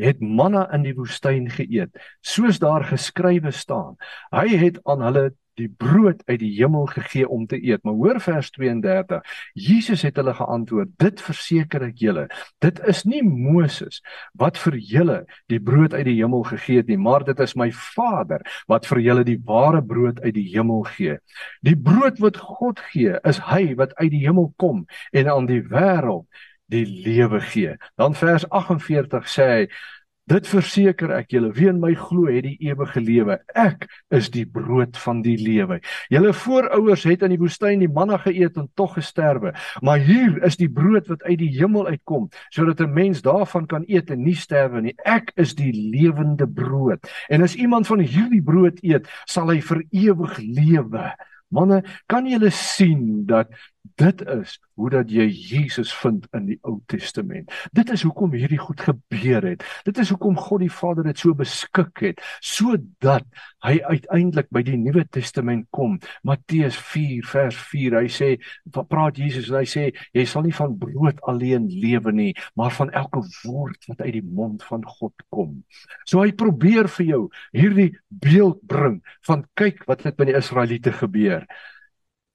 het 0.00 0.20
manna 0.20 0.66
in 0.74 0.86
die 0.86 0.94
woestyn 0.96 1.50
geëet 1.52 1.98
soos 2.20 2.58
daar 2.62 2.84
geskrywe 2.88 3.52
staan. 3.52 3.96
Hy 4.32 4.48
het 4.56 4.80
aan 4.88 5.04
hulle 5.04 5.30
die 5.60 5.68
brood 5.68 6.22
uit 6.26 6.38
die 6.40 6.52
hemel 6.56 6.86
gegee 6.90 7.28
om 7.28 7.44
te 7.46 7.58
eet. 7.60 7.82
Maar 7.84 7.94
hoor 7.94 8.20
vers 8.24 8.50
32. 8.50 9.20
Jesus 9.52 10.02
het 10.02 10.16
hulle 10.16 10.34
geantwoord: 10.34 10.88
"Dit 10.96 11.20
verseker 11.20 11.82
ek 11.88 11.98
julle, 12.00 12.26
dit 12.60 12.80
is 12.88 13.04
nie 13.04 13.22
Moses 13.22 14.00
wat 14.38 14.58
vir 14.58 14.76
julle 14.76 15.18
die 15.52 15.60
brood 15.60 15.94
uit 15.94 16.06
die 16.08 16.16
hemel 16.20 16.42
gegee 16.48 16.76
het 16.80 16.88
nie, 16.88 16.96
maar 16.96 17.24
dit 17.24 17.40
is 17.40 17.54
my 17.56 17.70
Vader 17.72 18.40
wat 18.68 18.86
vir 18.86 19.00
julle 19.00 19.24
die 19.24 19.40
ware 19.44 19.82
brood 19.82 20.20
uit 20.20 20.34
die 20.34 20.48
hemel 20.54 20.82
gee. 20.96 21.18
Die 21.62 21.76
brood 21.76 22.18
wat 22.18 22.36
God 22.36 22.80
gee, 22.92 23.18
is 23.24 23.38
hy 23.38 23.74
wat 23.74 23.94
uit 24.00 24.10
die 24.10 24.24
hemel 24.24 24.52
kom 24.56 24.86
en 25.12 25.28
aan 25.28 25.46
die 25.46 25.62
wêreld 25.62 26.26
die 26.72 26.86
lewe 26.86 27.40
gee." 27.52 27.76
Dan 28.00 28.16
vers 28.18 28.48
48 28.50 29.28
sê 29.28 29.48
hy 29.52 29.66
Dit 30.30 30.46
verseker 30.46 31.10
ek 31.16 31.32
julle, 31.34 31.48
wie 31.56 31.66
in 31.66 31.80
my 31.82 31.96
glo, 31.98 32.28
het 32.30 32.44
die 32.46 32.68
ewige 32.68 33.00
lewe. 33.02 33.40
Ek 33.58 33.88
is 34.14 34.28
die 34.30 34.44
brood 34.46 34.94
van 35.02 35.18
die 35.24 35.34
lewe. 35.34 35.80
Julle 36.14 36.30
voorouers 36.36 37.02
het 37.10 37.24
in 37.26 37.34
die 37.34 37.40
woestyn 37.40 37.82
die 37.82 37.90
manna 37.90 38.20
geëet 38.22 38.60
en 38.62 38.68
tog 38.78 38.94
gesterwe, 39.00 39.50
maar 39.82 39.98
hier 39.98 40.38
is 40.46 40.60
die 40.60 40.70
brood 40.70 41.10
wat 41.10 41.26
uit 41.26 41.40
die 41.42 41.50
hemel 41.56 41.90
uitkom, 41.90 42.30
sodat 42.54 42.80
'n 42.80 42.94
mens 42.94 43.22
daarvan 43.26 43.66
kan 43.66 43.84
eet 43.88 44.14
en 44.14 44.22
nie 44.22 44.38
sterwe 44.38 44.80
nie. 44.80 44.94
Ek 45.04 45.32
is 45.36 45.56
die 45.58 45.72
lewende 45.72 46.46
brood. 46.46 47.02
En 47.28 47.42
as 47.42 47.56
iemand 47.56 47.86
van 47.86 47.98
hierdie 47.98 48.42
brood 48.42 48.78
eet, 48.82 49.08
sal 49.26 49.50
hy 49.50 49.60
vir 49.60 49.82
ewig 49.90 50.38
lewe. 50.38 51.12
Manne, 51.52 51.82
kan 52.06 52.26
julle 52.26 52.50
sien 52.50 53.26
dat 53.26 53.50
dit 53.82 54.22
is 54.28 54.58
hoe 54.74 54.90
dat 54.90 55.10
jy 55.10 55.26
Jesus 55.28 55.92
vind 55.94 56.26
in 56.36 56.46
die 56.48 56.58
Ou 56.66 56.78
Testament. 56.90 57.50
Dit 57.76 57.90
is 57.92 58.02
hoekom 58.06 58.32
hierdie 58.34 58.60
goed 58.60 58.80
gebeur 58.80 59.44
het. 59.44 59.64
Dit 59.86 59.98
is 59.98 60.10
hoekom 60.14 60.36
God 60.38 60.62
die 60.64 60.72
Vader 60.72 61.06
dit 61.06 61.18
so 61.18 61.34
beskik 61.36 62.02
het 62.04 62.22
sodat 62.40 63.26
hy 63.66 63.76
uiteindelik 63.82 64.48
by 64.54 64.62
die 64.66 64.78
Nuwe 64.80 65.04
Testament 65.12 65.68
kom. 65.74 65.98
Matteus 66.26 66.78
4 66.92 67.26
vers 67.30 67.58
4. 67.72 67.98
Hy 68.02 68.10
sê, 68.12 68.30
praat 68.90 69.18
Jesus 69.20 69.50
en 69.50 69.60
hy 69.60 69.66
sê 69.68 69.88
jy 70.16 70.24
sal 70.28 70.46
nie 70.46 70.56
van 70.56 70.74
brood 70.78 71.20
alleen 71.28 71.68
lewe 71.70 72.14
nie, 72.14 72.30
maar 72.58 72.74
van 72.74 72.90
elke 72.90 73.22
woord 73.42 73.90
wat 73.90 74.02
uit 74.02 74.16
die 74.18 74.24
mond 74.24 74.64
van 74.66 74.86
God 74.98 75.26
kom. 75.30 75.60
So 76.08 76.22
hy 76.22 76.32
probeer 76.36 76.90
vir 76.98 77.06
jou 77.06 77.22
hierdie 77.54 77.90
beeld 78.08 78.62
bring 78.68 79.00
van 79.28 79.46
kyk 79.58 79.84
wat 79.90 80.06
het 80.06 80.18
met 80.18 80.32
die 80.32 80.38
Israeliete 80.38 80.94
gebeur. 80.96 81.46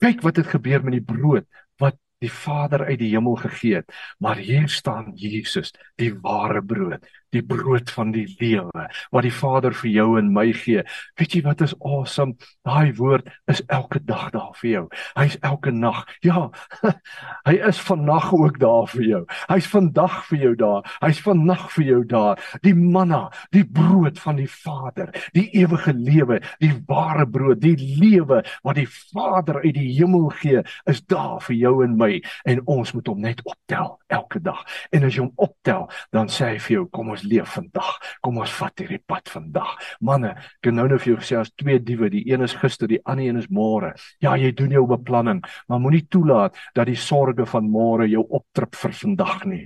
Kyk 0.03 0.21
wat 0.21 0.35
het 0.35 0.47
gebeur 0.53 0.83
met 0.83 0.97
die 0.99 1.05
brood 1.05 1.47
wat 1.81 1.97
die 2.21 2.31
Vader 2.33 2.85
uit 2.85 2.99
die 2.99 3.11
hemel 3.13 3.35
gegee 3.35 3.75
het. 3.75 3.93
Maar 4.17 4.37
hier 4.41 4.69
staan 4.69 5.11
Jesus, 5.15 5.73
die 5.95 6.13
ware 6.21 6.63
brood, 6.65 7.05
die 7.35 7.43
brood 7.43 7.91
van 7.91 8.11
die 8.15 8.27
lewe 8.39 8.87
wat 9.11 9.25
die 9.25 9.33
Vader 9.33 9.75
vir 9.75 9.89
jou 9.91 10.07
en 10.19 10.31
my 10.33 10.47
gee. 10.55 10.83
Weet 11.19 11.35
jy 11.35 11.41
wat 11.45 11.61
is 11.65 11.75
awesome? 11.85 12.37
Daai 12.67 12.93
woord 12.97 13.27
is 13.51 13.61
elke 13.73 13.99
dag 14.03 14.29
daar 14.35 14.53
vir 14.61 14.69
jou. 14.69 14.83
Hy's 15.17 15.37
elke 15.45 15.71
nag. 15.71 16.03
Ja. 16.25 16.47
Hy 17.47 17.55
is 17.67 17.79
vannag 17.83 18.29
ook 18.35 18.59
daar 18.61 18.87
vir 18.91 19.03
jou. 19.03 19.21
Hy's 19.51 19.67
vandag 19.71 20.19
vir 20.29 20.43
jou 20.45 20.53
daar. 20.59 20.87
Hy's 21.03 21.21
vannag 21.23 21.67
vir 21.75 21.87
jou 21.91 22.01
daar. 22.07 22.41
Die 22.63 22.75
manna, 22.77 23.27
die 23.55 23.65
brood 23.65 24.19
van 24.23 24.39
die 24.41 24.49
Vader, 24.51 25.11
die 25.35 25.47
ewige 25.57 25.93
lewe, 25.95 26.39
die 26.63 26.73
ware 26.87 27.27
brood, 27.27 27.61
die 27.63 27.77
lewe 27.77 28.43
wat 28.63 28.79
die 28.79 28.87
Vader 28.87 29.61
uit 29.63 29.75
die 29.77 29.91
hemel 29.97 30.29
gee, 30.41 30.63
is 30.89 31.03
daar 31.07 31.39
vir 31.43 31.57
jou 31.57 31.75
en 31.85 31.97
my 31.99 32.17
en 32.47 32.63
ons 32.67 32.93
moet 32.95 33.11
hom 33.11 33.23
net 33.23 33.43
optel 33.47 33.95
elke 34.13 34.41
dag. 34.43 34.63
En 34.95 35.07
as 35.07 35.15
jy 35.15 35.25
hom 35.25 35.33
optel, 35.35 35.87
dan 36.15 36.31
sê 36.31 36.53
hy 36.53 36.59
vir 36.63 36.75
jou, 36.77 36.85
kom 36.93 37.11
ons 37.17 37.27
leef 37.27 37.55
vandag. 37.57 37.93
Kom 38.25 38.41
ons 38.41 38.55
vat 38.59 38.83
hierdie 38.83 39.01
pad 39.09 39.29
vandag. 39.33 39.75
Manne, 40.01 40.35
ek 40.61 40.71
nou 40.73 40.87
nou 40.87 40.99
vir 41.01 41.13
jou 41.13 41.21
gesê 41.21 41.39
as 41.41 41.53
twee 41.57 41.79
diewe, 41.83 42.11
die 42.13 42.25
een 42.29 42.45
is 42.45 42.57
gister, 42.61 42.89
die 42.89 43.01
ander 43.05 43.27
een 43.27 43.41
is 43.41 43.49
môre. 43.53 43.93
Ja, 44.23 44.35
jy 44.37 44.53
doen 44.57 44.75
jou 44.75 44.85
beplanning, 44.89 45.41
maar 45.67 45.81
moenie 45.81 46.05
toelaat 46.09 46.57
dat 46.77 46.89
die 46.89 46.99
sorges 46.99 47.49
van 47.51 47.71
môre 47.71 48.07
jou 48.09 48.23
optrip 48.29 48.77
vir 48.77 48.95
vandag 49.01 49.43
nie. 49.49 49.65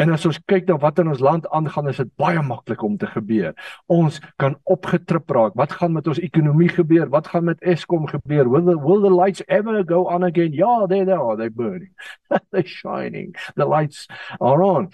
En 0.00 0.08
as 0.14 0.22
ons 0.24 0.38
kyk 0.48 0.64
na 0.68 0.78
wat 0.80 0.98
in 1.02 1.10
ons 1.12 1.20
land 1.20 1.44
aangaan, 1.52 1.90
is 1.90 1.98
dit 2.00 2.08
baie 2.16 2.40
maklik 2.40 2.80
om 2.86 2.94
te 2.96 3.08
gebeur. 3.10 3.52
Ons 3.92 4.16
kan 4.40 4.54
opgetrip 4.64 5.28
raak. 5.36 5.58
Wat 5.60 5.74
gaan 5.76 5.92
met 5.92 6.08
ons 6.08 6.22
ekonomie 6.24 6.70
gebeur? 6.72 7.10
Wat 7.12 7.28
gaan 7.28 7.44
met 7.50 7.60
Eskom 7.60 8.06
gebeur? 8.08 8.48
Will 8.48 8.64
the, 8.64 8.78
will 8.80 9.04
the 9.04 9.12
lights 9.12 9.44
ever 9.48 9.84
go 9.84 10.06
on 10.08 10.24
again? 10.24 10.56
Ja, 10.56 10.86
they 10.86 11.04
they 11.04 11.12
are, 11.12 11.36
they 11.36 11.50
burning. 11.50 11.92
They're 12.50 12.64
shining. 12.64 13.36
The 13.56 13.68
lights 13.68 14.06
are 14.40 14.62
on. 14.64 14.88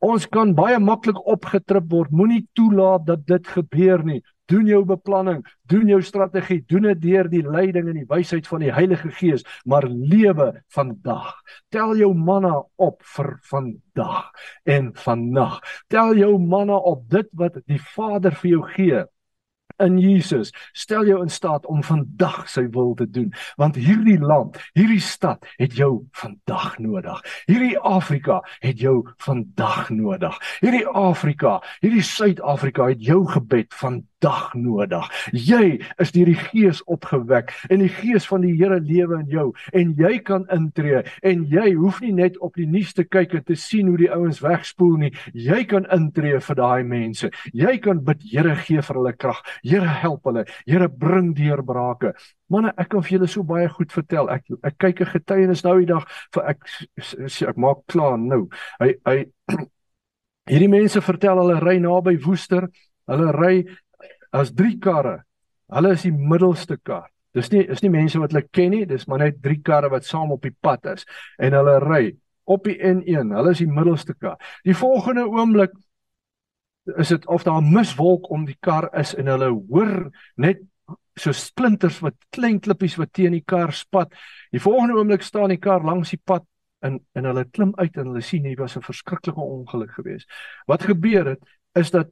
Ons 0.00 0.24
kan 0.32 0.54
baie 0.56 0.78
maklik 0.80 1.18
opgetrip 1.28 1.90
word. 1.92 2.12
Moenie 2.12 2.46
toelaat 2.56 3.04
dat 3.04 3.26
dit 3.28 3.48
gebeur 3.52 4.04
nie. 4.04 4.22
Doen 4.50 4.66
jou 4.66 4.80
beplanning, 4.88 5.44
doen 5.70 5.86
jou 5.92 6.00
strategie, 6.02 6.64
doen 6.66 6.88
dit 6.88 7.02
deur 7.04 7.28
die 7.30 7.44
leiding 7.44 7.92
en 7.92 8.00
die 8.00 8.08
wysheid 8.08 8.48
van 8.50 8.64
die 8.64 8.72
Heilige 8.74 9.12
Gees, 9.14 9.44
maar 9.62 9.86
lewe 9.86 10.48
vandag. 10.74 11.36
Tel 11.70 11.94
jou 12.00 12.10
manna 12.16 12.56
op 12.80 13.04
vir 13.14 13.36
vandag 13.52 14.32
en 14.64 14.90
vannag. 15.04 15.60
Tel 15.92 16.16
jou 16.18 16.32
manna 16.42 16.80
op 16.80 17.06
dit 17.12 17.30
wat 17.38 17.60
die 17.70 17.78
Vader 17.92 18.34
vir 18.40 18.54
jou 18.56 18.66
gee 18.74 19.06
in 19.80 19.98
Jesus. 19.98 20.52
Stel 20.72 21.06
jou 21.06 21.20
in 21.22 21.30
staat 21.32 21.66
om 21.66 21.82
vandag 21.86 22.48
sy 22.48 22.66
wil 22.74 22.94
te 22.94 23.06
doen, 23.10 23.32
want 23.60 23.78
hierdie 23.80 24.18
land, 24.20 24.58
hierdie 24.78 25.00
stad 25.00 25.46
het 25.56 25.76
jou 25.76 26.06
vandag 26.12 26.78
nodig. 26.78 27.22
Hierdie 27.46 27.78
Afrika 27.78 28.40
het 28.60 28.80
jou 28.80 29.00
vandag 29.22 29.90
nodig. 29.90 30.38
Hierdie 30.60 30.86
Afrika, 30.86 31.58
hierdie 31.80 32.04
Suid-Afrika 32.04 32.90
het 32.92 33.02
jou 33.04 33.24
gebed 33.28 33.74
van 33.80 34.02
dag 34.20 34.52
nodig. 34.54 35.06
Jy 35.32 35.80
is 36.02 36.12
deur 36.12 36.28
die 36.28 36.38
Gees 36.38 36.82
opgewek 36.90 37.52
en 37.72 37.82
die 37.82 37.90
Gees 37.92 38.26
van 38.28 38.44
die 38.44 38.52
Here 38.58 38.80
lewe 38.84 39.20
in 39.22 39.30
jou 39.32 39.46
en 39.76 39.94
jy 39.98 40.18
kan 40.26 40.46
intree 40.52 41.02
en 41.26 41.46
jy 41.50 41.72
hoef 41.78 42.00
nie 42.04 42.12
net 42.16 42.36
op 42.44 42.58
die 42.60 42.68
nuus 42.68 42.92
te 42.96 43.06
kyk 43.08 43.38
en 43.38 43.46
te 43.48 43.56
sien 43.58 43.88
hoe 43.88 43.98
die 44.00 44.10
ouens 44.12 44.42
wegspoel 44.44 44.98
nie. 45.06 45.12
Jy 45.32 45.64
kan 45.70 45.88
intree 45.94 46.40
vir 46.44 46.60
daai 46.60 46.84
mense. 46.84 47.30
Jy 47.56 47.78
kan 47.84 48.04
bid, 48.04 48.18
Here 48.30 48.54
gee 48.60 48.82
vir 48.84 48.98
hulle 48.98 49.14
krag. 49.16 49.40
Here 49.70 49.86
help 49.86 50.24
hulle. 50.26 50.44
Here 50.66 50.88
bring 50.88 51.34
deurbrake. 51.36 52.14
Manne, 52.50 52.72
ek 52.74 52.88
kan 52.90 53.04
vir 53.06 53.16
julle 53.16 53.28
so 53.30 53.44
baie 53.46 53.68
goed 53.70 53.92
vertel. 53.94 54.30
Ek 54.34 54.48
ek 54.66 54.78
kyk 54.82 55.02
'n 55.04 55.12
getuienis 55.12 55.62
nou 55.64 55.76
die 55.78 55.86
dag 55.86 56.06
vir 56.34 56.48
ek 56.50 56.58
ek, 56.98 57.42
ek 57.50 57.56
maak 57.56 57.86
klaar 57.86 58.18
nou. 58.18 58.48
Hy 58.80 58.94
hy 59.06 59.16
hierdie 60.50 60.72
mense 60.72 61.00
vertel 61.00 61.38
hulle 61.38 61.60
ry 61.62 61.78
naby 61.78 62.18
Woester. 62.24 62.66
Hulle 63.06 63.30
ry 63.32 63.54
as 64.32 64.50
drie 64.50 64.78
karre. 64.78 65.22
Hulle 65.70 65.94
is 65.94 66.02
die 66.02 66.14
middelste 66.14 66.78
kar. 66.82 67.06
Dis 67.34 67.52
nie 67.52 67.62
is 67.62 67.82
nie 67.82 67.92
mense 67.94 68.18
wat 68.18 68.32
hulle 68.34 68.48
ken 68.50 68.72
nie, 68.74 68.86
dis 68.86 69.06
maar 69.06 69.22
net 69.22 69.38
drie 69.42 69.60
karre 69.62 69.90
wat 69.90 70.04
saam 70.04 70.32
op 70.34 70.42
die 70.42 70.54
pad 70.62 70.86
is 70.96 71.06
en 71.38 71.54
hulle 71.54 71.78
ry 71.84 72.02
op 72.50 72.66
die 72.66 72.74
N1. 72.74 73.30
Hulle 73.36 73.54
is 73.54 73.62
die 73.62 73.70
middelste 73.70 74.16
kar. 74.18 74.34
Die 74.66 74.74
volgende 74.74 75.28
oomblik 75.30 75.76
is 76.84 77.08
dit 77.08 77.26
of 77.26 77.42
daar 77.42 77.60
'n 77.60 77.72
miswolk 77.72 78.30
om 78.30 78.44
die 78.44 78.56
kar 78.60 78.88
is 78.98 79.14
en 79.14 79.26
hulle 79.26 79.50
hoor 79.68 80.10
net 80.36 80.60
so 81.14 81.32
splinters 81.32 82.00
wat 82.00 82.14
klein 82.30 82.60
klippies 82.60 82.96
wat 82.96 83.12
teen 83.12 83.32
die 83.32 83.44
kar 83.44 83.72
spat. 83.72 84.12
Die 84.50 84.60
volgende 84.60 84.94
oomblik 84.94 85.22
staan 85.22 85.48
die 85.48 85.60
kar 85.60 85.84
langs 85.84 86.10
die 86.10 86.20
pad 86.24 86.44
en 86.80 87.00
en 87.12 87.24
hulle 87.24 87.44
klim 87.44 87.72
uit 87.76 87.96
en 87.96 88.06
hulle 88.06 88.22
sien 88.24 88.44
hier 88.44 88.56
was 88.56 88.76
'n 88.76 88.82
verskriklike 88.82 89.40
ongeluk 89.40 89.90
geweest. 89.90 90.28
Wat 90.66 90.82
gebeur 90.82 91.26
het 91.26 91.42
is 91.74 91.90
dat 91.90 92.08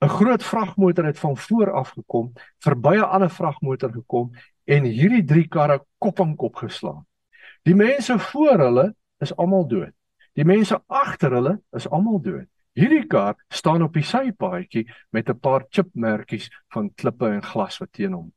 'n 0.00 0.08
groot 0.08 0.42
vragmotor 0.42 1.04
het 1.04 1.18
van 1.18 1.36
voor 1.36 1.72
af 1.72 1.90
gekom, 1.90 2.32
verby 2.58 2.96
'n 2.96 3.02
ander 3.02 3.30
vragmotor 3.30 3.92
gekom 3.92 4.30
en 4.64 4.84
hierdie 4.84 5.24
drie 5.24 5.48
karre 5.48 5.84
kop 5.98 6.20
aan 6.20 6.36
kop 6.36 6.54
geslaan. 6.56 7.06
Die 7.62 7.74
mense 7.74 8.18
voor 8.18 8.58
hulle 8.58 8.94
is 9.18 9.36
almal 9.36 9.66
dood. 9.68 9.92
Die 10.32 10.44
mense 10.44 10.82
agter 10.86 11.32
hulle 11.32 11.60
is 11.72 11.88
almal 11.88 12.20
dood. 12.20 12.48
Hierdie 12.76 13.06
kar 13.08 13.38
staan 13.48 13.82
op 13.86 13.94
die 13.96 14.04
sypaadjie 14.04 14.84
met 15.12 15.30
'n 15.30 15.40
paar 15.40 15.64
chipmerkies 15.70 16.50
van 16.74 16.90
klippe 16.94 17.26
en 17.26 17.42
glas 17.42 17.78
wat 17.80 17.92
teen 17.92 18.12
hom. 18.12 18.32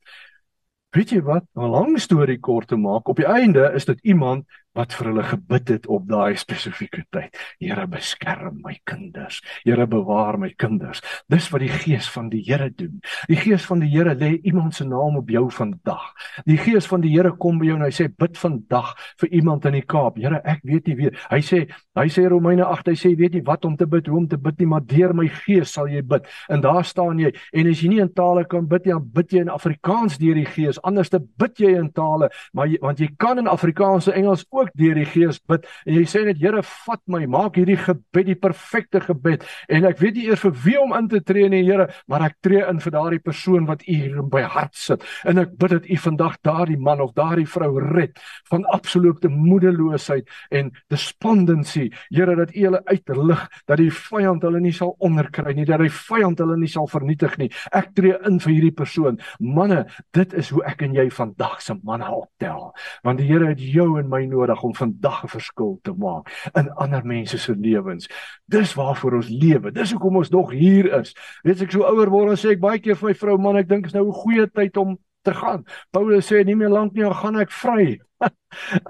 Weet 0.95 1.11
jy 1.11 1.21
wat? 1.21 1.43
'n 1.55 1.69
Lang 1.69 1.99
storie 1.99 2.39
kort 2.39 2.67
te 2.67 2.77
maak, 2.77 3.07
op 3.07 3.17
die 3.17 3.27
einde 3.27 3.71
is 3.75 3.85
dit 3.85 3.99
iemand 4.03 4.45
wat 4.79 4.95
vir 4.95 5.11
hulle 5.11 5.25
gebid 5.27 5.71
het 5.73 5.87
op 5.91 6.05
daai 6.07 6.37
spesifieke 6.39 7.03
tyd. 7.13 7.35
Here 7.59 7.85
beskerm 7.89 8.61
my 8.63 8.77
kinders. 8.87 9.41
Here 9.65 9.87
bewaar 9.89 10.39
my 10.39 10.51
kinders. 10.55 11.01
Dis 11.31 11.49
wat 11.51 11.63
die 11.65 11.71
gees 11.73 12.07
van 12.13 12.29
die 12.31 12.41
Here 12.45 12.69
doen. 12.71 13.01
Die 13.27 13.39
gees 13.39 13.65
van 13.67 13.83
die 13.83 13.89
Here 13.91 14.15
lê 14.15 14.37
iemand 14.47 14.77
se 14.77 14.87
naam 14.87 15.19
op 15.19 15.29
jou 15.29 15.45
vandag. 15.51 16.05
Die 16.47 16.57
gees 16.57 16.87
van 16.87 17.03
die 17.03 17.11
Here 17.11 17.33
kom 17.35 17.59
by 17.59 17.69
jou 17.69 17.79
en 17.79 17.85
hy 17.85 17.91
sê 17.95 18.07
bid 18.09 18.39
vandag 18.39 18.93
vir 19.19 19.33
iemand 19.41 19.67
in 19.67 19.75
die 19.79 19.83
Kaap. 19.83 20.19
Here, 20.21 20.39
ek 20.47 20.63
weet 20.67 20.87
nie 20.87 20.97
wie. 20.99 21.11
Hy 21.29 21.41
sê 21.43 21.65
hy 21.99 22.07
sê 22.13 22.23
Romeine 22.31 22.63
8, 22.63 22.93
hy 22.93 22.95
sê 22.95 23.11
weet 23.19 23.35
jy 23.35 23.43
wat 23.47 23.65
om 23.67 23.75
te 23.75 23.87
bid, 23.89 24.07
hoe 24.07 24.21
om 24.21 24.27
te 24.31 24.39
bid 24.39 24.61
nie, 24.61 24.69
maar 24.71 24.85
deur 24.87 25.11
my 25.17 25.27
gees 25.41 25.73
sal 25.75 25.89
jy 25.91 25.99
bid. 26.07 26.27
En 26.47 26.63
daar 26.63 26.87
staan 26.87 27.19
jy 27.19 27.33
en 27.51 27.67
as 27.67 27.83
jy 27.83 27.91
nie 27.91 28.01
in 28.05 28.13
tale 28.15 28.45
kan 28.47 28.67
bid 28.69 28.87
nie, 28.87 28.95
dan 28.95 29.09
bid 29.17 29.35
jy 29.35 29.43
in 29.43 29.51
Afrikaans 29.51 30.15
deur 30.21 30.39
die 30.39 30.47
gees. 30.47 30.79
Anders 30.87 31.11
te 31.11 31.19
bid 31.19 31.59
jy 31.59 31.73
in 31.75 31.91
tale, 31.95 32.31
maar 32.55 32.71
jy, 32.71 32.79
want 32.85 33.03
jy 33.03 33.09
kan 33.19 33.41
in 33.41 33.51
Afrikaans 33.51 34.07
en 34.07 34.15
Engels 34.21 34.45
ook 34.55 34.68
deur 34.77 34.97
die 34.99 35.07
Gees 35.09 35.39
bid 35.49 35.67
en 35.85 35.95
jy 35.95 36.05
sê 36.09 36.23
net 36.25 36.39
Here 36.39 36.61
vat 36.63 37.01
my 37.11 37.25
maak 37.29 37.57
hierdie 37.59 37.77
gebed 37.79 38.29
die 38.29 38.37
perfekte 38.39 39.01
gebed. 39.03 39.43
En 39.69 39.85
ek 39.89 39.99
weet 39.99 40.17
nie 40.17 40.27
eers 40.29 40.43
vir 40.45 40.55
wie 40.63 40.77
om 40.79 40.93
in 40.97 41.09
te 41.11 41.21
tree 41.25 41.49
nie 41.51 41.63
Here 41.67 41.89
maar 42.07 42.25
ek 42.29 42.37
tree 42.45 42.63
in 42.65 42.79
vir 42.83 42.95
daardie 42.95 43.21
persoon 43.23 43.67
wat 43.69 43.83
u 43.87 43.93
hier 43.93 44.23
by 44.23 44.43
hart 44.47 44.75
sit. 44.77 45.03
En 45.27 45.41
ek 45.41 45.55
bid 45.59 45.75
dat 45.75 45.89
u 45.89 45.97
vandag 46.05 46.37
daardie 46.45 46.79
man 46.79 47.01
of 47.03 47.13
daardie 47.17 47.47
vrou 47.49 47.71
red 47.83 48.17
van 48.49 48.65
absolute 48.73 49.29
moedeloosheid 49.29 50.27
en 50.51 50.71
despondency. 50.89 51.89
Here 52.09 52.35
dat 52.35 52.55
u 52.55 52.65
hulle 52.67 52.81
uitlig 52.85 53.45
dat 53.67 53.77
die 53.81 53.91
vyand 53.93 54.43
hulle 54.47 54.61
nie 54.63 54.75
sal 54.75 54.95
onderkry 54.99 55.53
nie 55.57 55.67
dat 55.69 55.83
die 55.83 55.91
vyand 55.93 56.39
hulle 56.39 56.57
nie 56.59 56.71
sal 56.71 56.87
vernietig 56.89 57.37
nie. 57.41 57.49
Ek 57.75 57.93
tree 57.97 58.17
in 58.27 58.39
vir 58.43 58.53
hierdie 58.53 58.75
persoon. 58.75 59.19
Manne 59.39 59.85
dit 60.17 60.33
is 60.39 60.51
hoe 60.53 60.63
ek 60.69 60.83
en 60.87 60.95
jy 60.97 61.09
vandag 61.13 61.59
se 61.63 61.75
manne 61.83 62.09
optel. 62.09 62.69
Want 63.05 63.21
die 63.21 63.29
Here 63.29 63.51
het 63.51 63.61
jou 63.61 63.99
en 63.99 64.09
my 64.09 64.23
nodig 64.25 64.48
om 64.63 64.75
vandag 64.75 65.23
'n 65.23 65.27
verskil 65.27 65.79
te 65.83 65.93
maak 65.93 66.29
in 66.53 66.71
ander 66.71 67.05
mense 67.05 67.37
se 67.37 67.55
lewens. 67.55 68.09
Dis 68.45 68.73
waarvoor 68.73 69.13
ons 69.13 69.29
lewe. 69.29 69.71
Dis 69.71 69.91
hoekom 69.91 70.15
ons 70.15 70.29
nog 70.29 70.51
hier 70.51 70.99
is. 70.99 71.15
Weet 71.43 71.61
ek 71.61 71.71
so 71.71 71.83
ouer 71.83 72.09
word 72.09 72.27
dan 72.27 72.37
sê 72.37 72.51
ek 72.55 72.59
baie 72.59 72.79
keer 72.79 72.95
vir 72.95 73.09
my 73.09 73.13
vrou 73.13 73.37
man 73.37 73.57
ek 73.57 73.69
dink 73.69 73.85
is 73.85 73.93
nou 73.93 74.07
'n 74.07 74.13
goeie 74.13 74.47
tyd 74.47 74.77
om 74.77 74.97
te 75.21 75.33
gaan. 75.33 75.65
Paulus 75.91 76.31
sê 76.31 76.43
nie 76.43 76.55
meer 76.55 76.69
lank 76.69 76.93
nie 76.93 77.03
dan 77.03 77.15
gaan 77.15 77.35
ek 77.39 77.51
vry. 77.51 77.99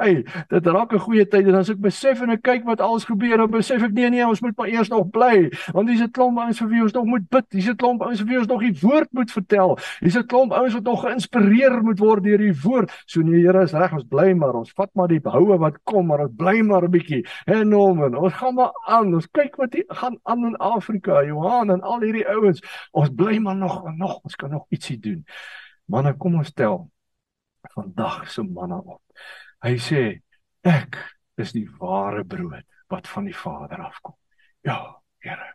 Ey, 0.05 0.23
dit 0.49 0.67
raak 0.67 0.93
'n 0.93 1.01
goeie 1.05 1.25
tyd 1.27 1.47
en 1.47 1.57
as 1.59 1.69
ek 1.69 1.81
besef 1.81 2.21
en 2.25 2.31
ek 2.33 2.41
kyk 2.41 2.63
wat 2.65 2.81
alles 2.81 3.05
gebeur, 3.05 3.37
dan 3.37 3.51
besef 3.51 3.83
ek 3.85 3.93
nee 3.93 4.09
nee, 4.09 4.25
ons 4.25 4.41
moet 4.41 4.55
maar 4.57 4.71
eers 4.71 4.89
nog 4.89 5.09
bly. 5.13 5.49
Want 5.75 5.87
dis 5.91 6.01
'n 6.01 6.11
klomp 6.11 6.39
ouens 6.41 6.59
vir 6.61 6.69
wie 6.69 6.81
ons 6.81 6.93
nog 6.93 7.05
moet 7.05 7.27
bid. 7.29 7.45
Dis 7.49 7.69
'n 7.69 7.75
klomp 7.75 8.01
ouens 8.01 8.21
vir 8.21 8.29
wie 8.29 8.39
ons 8.39 8.47
nog 8.47 8.61
die 8.61 8.77
woord 8.81 9.11
moet 9.13 9.31
vertel. 9.31 9.77
Dis 10.01 10.17
'n 10.17 10.25
klomp 10.25 10.51
ouens 10.51 10.73
wat 10.73 10.83
nog 10.83 11.01
geïnspireer 11.05 11.83
moet 11.83 11.99
word 11.99 12.23
deur 12.23 12.37
die 12.37 12.55
woord. 12.63 12.89
So 13.05 13.21
nee, 13.21 13.45
Here 13.45 13.63
is 13.63 13.73
reg, 13.73 13.93
ons 13.93 14.07
bly 14.09 14.33
maar. 14.33 14.53
Ons 14.53 14.73
vat 14.73 14.89
maar 14.93 15.07
die 15.07 15.21
houe 15.23 15.57
wat 15.57 15.77
kom, 15.83 16.07
maar 16.07 16.19
ons 16.19 16.35
bly 16.35 16.61
maar 16.61 16.83
'n 16.83 16.91
bietjie. 16.91 17.25
En 17.45 17.69
Norman, 17.69 18.15
ons 18.15 18.33
gaan 18.33 18.55
maar 18.55 18.71
aan. 18.87 19.13
Ons 19.13 19.29
kyk 19.31 19.55
wat 19.55 19.73
hier 19.73 19.85
gaan 19.87 20.17
aan 20.23 20.45
in 20.45 20.57
Afrika, 20.57 21.23
Johan 21.23 21.71
en 21.71 21.81
al 21.81 22.01
hierdie 22.01 22.27
ouens. 22.27 22.61
Ons 22.91 23.09
bly 23.09 23.37
maar 23.37 23.55
nog 23.55 23.85
en 23.85 23.97
nog. 23.97 24.19
Ons 24.23 24.35
kan 24.35 24.49
nog 24.49 24.65
ietsie 24.69 24.99
doen. 24.99 25.25
Manne, 25.89 26.13
kom 26.17 26.37
ons 26.37 26.51
tel 26.53 26.83
vandag 27.73 28.27
se 28.31 28.43
manne 28.45 28.77
op. 28.77 29.01
Hy 29.65 29.75
sê 29.81 30.03
ek 30.67 30.99
is 31.41 31.53
die 31.55 31.65
ware 31.79 32.23
brood 32.27 32.65
wat 32.93 33.09
van 33.09 33.25
die 33.29 33.35
Vader 33.35 33.81
afkom. 33.87 34.15
Ja, 34.65 34.99
Here, 35.19 35.53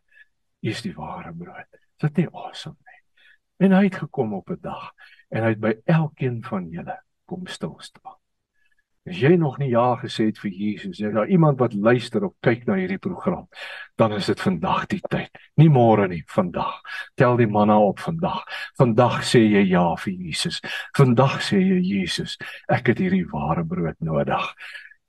U 0.61 0.69
is 0.69 0.83
die 0.85 0.93
ware 0.97 1.33
brood. 1.33 1.79
Is 1.79 2.09
dit 2.09 2.25
nie 2.25 2.27
awesome 2.33 2.77
nie? 2.77 3.01
En 3.65 3.73
hy 3.77 3.85
het 3.87 4.01
gekom 4.03 4.35
op 4.35 4.51
'n 4.51 4.61
dag 4.61 4.91
en 5.31 5.43
hy 5.43 5.55
het 5.55 5.61
by 5.61 5.73
elkeen 5.87 6.43
van 6.45 6.69
julle 6.71 6.99
kom 7.25 7.47
stil 7.47 7.77
staan. 7.81 8.19
As 9.05 9.19
jy 9.21 9.35
nog 9.37 9.59
nie 9.61 9.69
ja 9.69 9.99
gesê 10.01 10.31
het 10.31 10.39
vir 10.41 10.53
Jesus, 10.57 10.97
jy 10.97 11.11
daar 11.13 11.29
iemand 11.29 11.59
wat 11.61 11.75
luister 11.77 12.25
of 12.25 12.33
kyk 12.41 12.63
na 12.65 12.79
hierdie 12.79 13.01
program, 13.03 13.43
dan 14.01 14.15
is 14.17 14.31
dit 14.31 14.41
vandag 14.41 14.87
die 14.95 15.01
tyd. 15.13 15.29
Nie 15.61 15.69
môre 15.69 16.07
nie, 16.09 16.23
vandag. 16.33 16.79
Tel 17.21 17.37
die 17.37 17.49
manne 17.51 17.77
op 17.77 18.01
vandag. 18.01 18.41
Vandag 18.81 19.21
sê 19.29 19.43
jy 19.45 19.67
ja 19.75 19.85
vir 20.01 20.15
Jesus. 20.15 20.63
Vandag 20.97 21.37
sê 21.45 21.61
jy 21.61 21.83
Jesus, 21.85 22.39
ek 22.73 22.95
het 22.95 23.05
hierdie 23.05 23.27
ware 23.29 23.67
brood 23.69 24.01
nodig. 24.01 24.49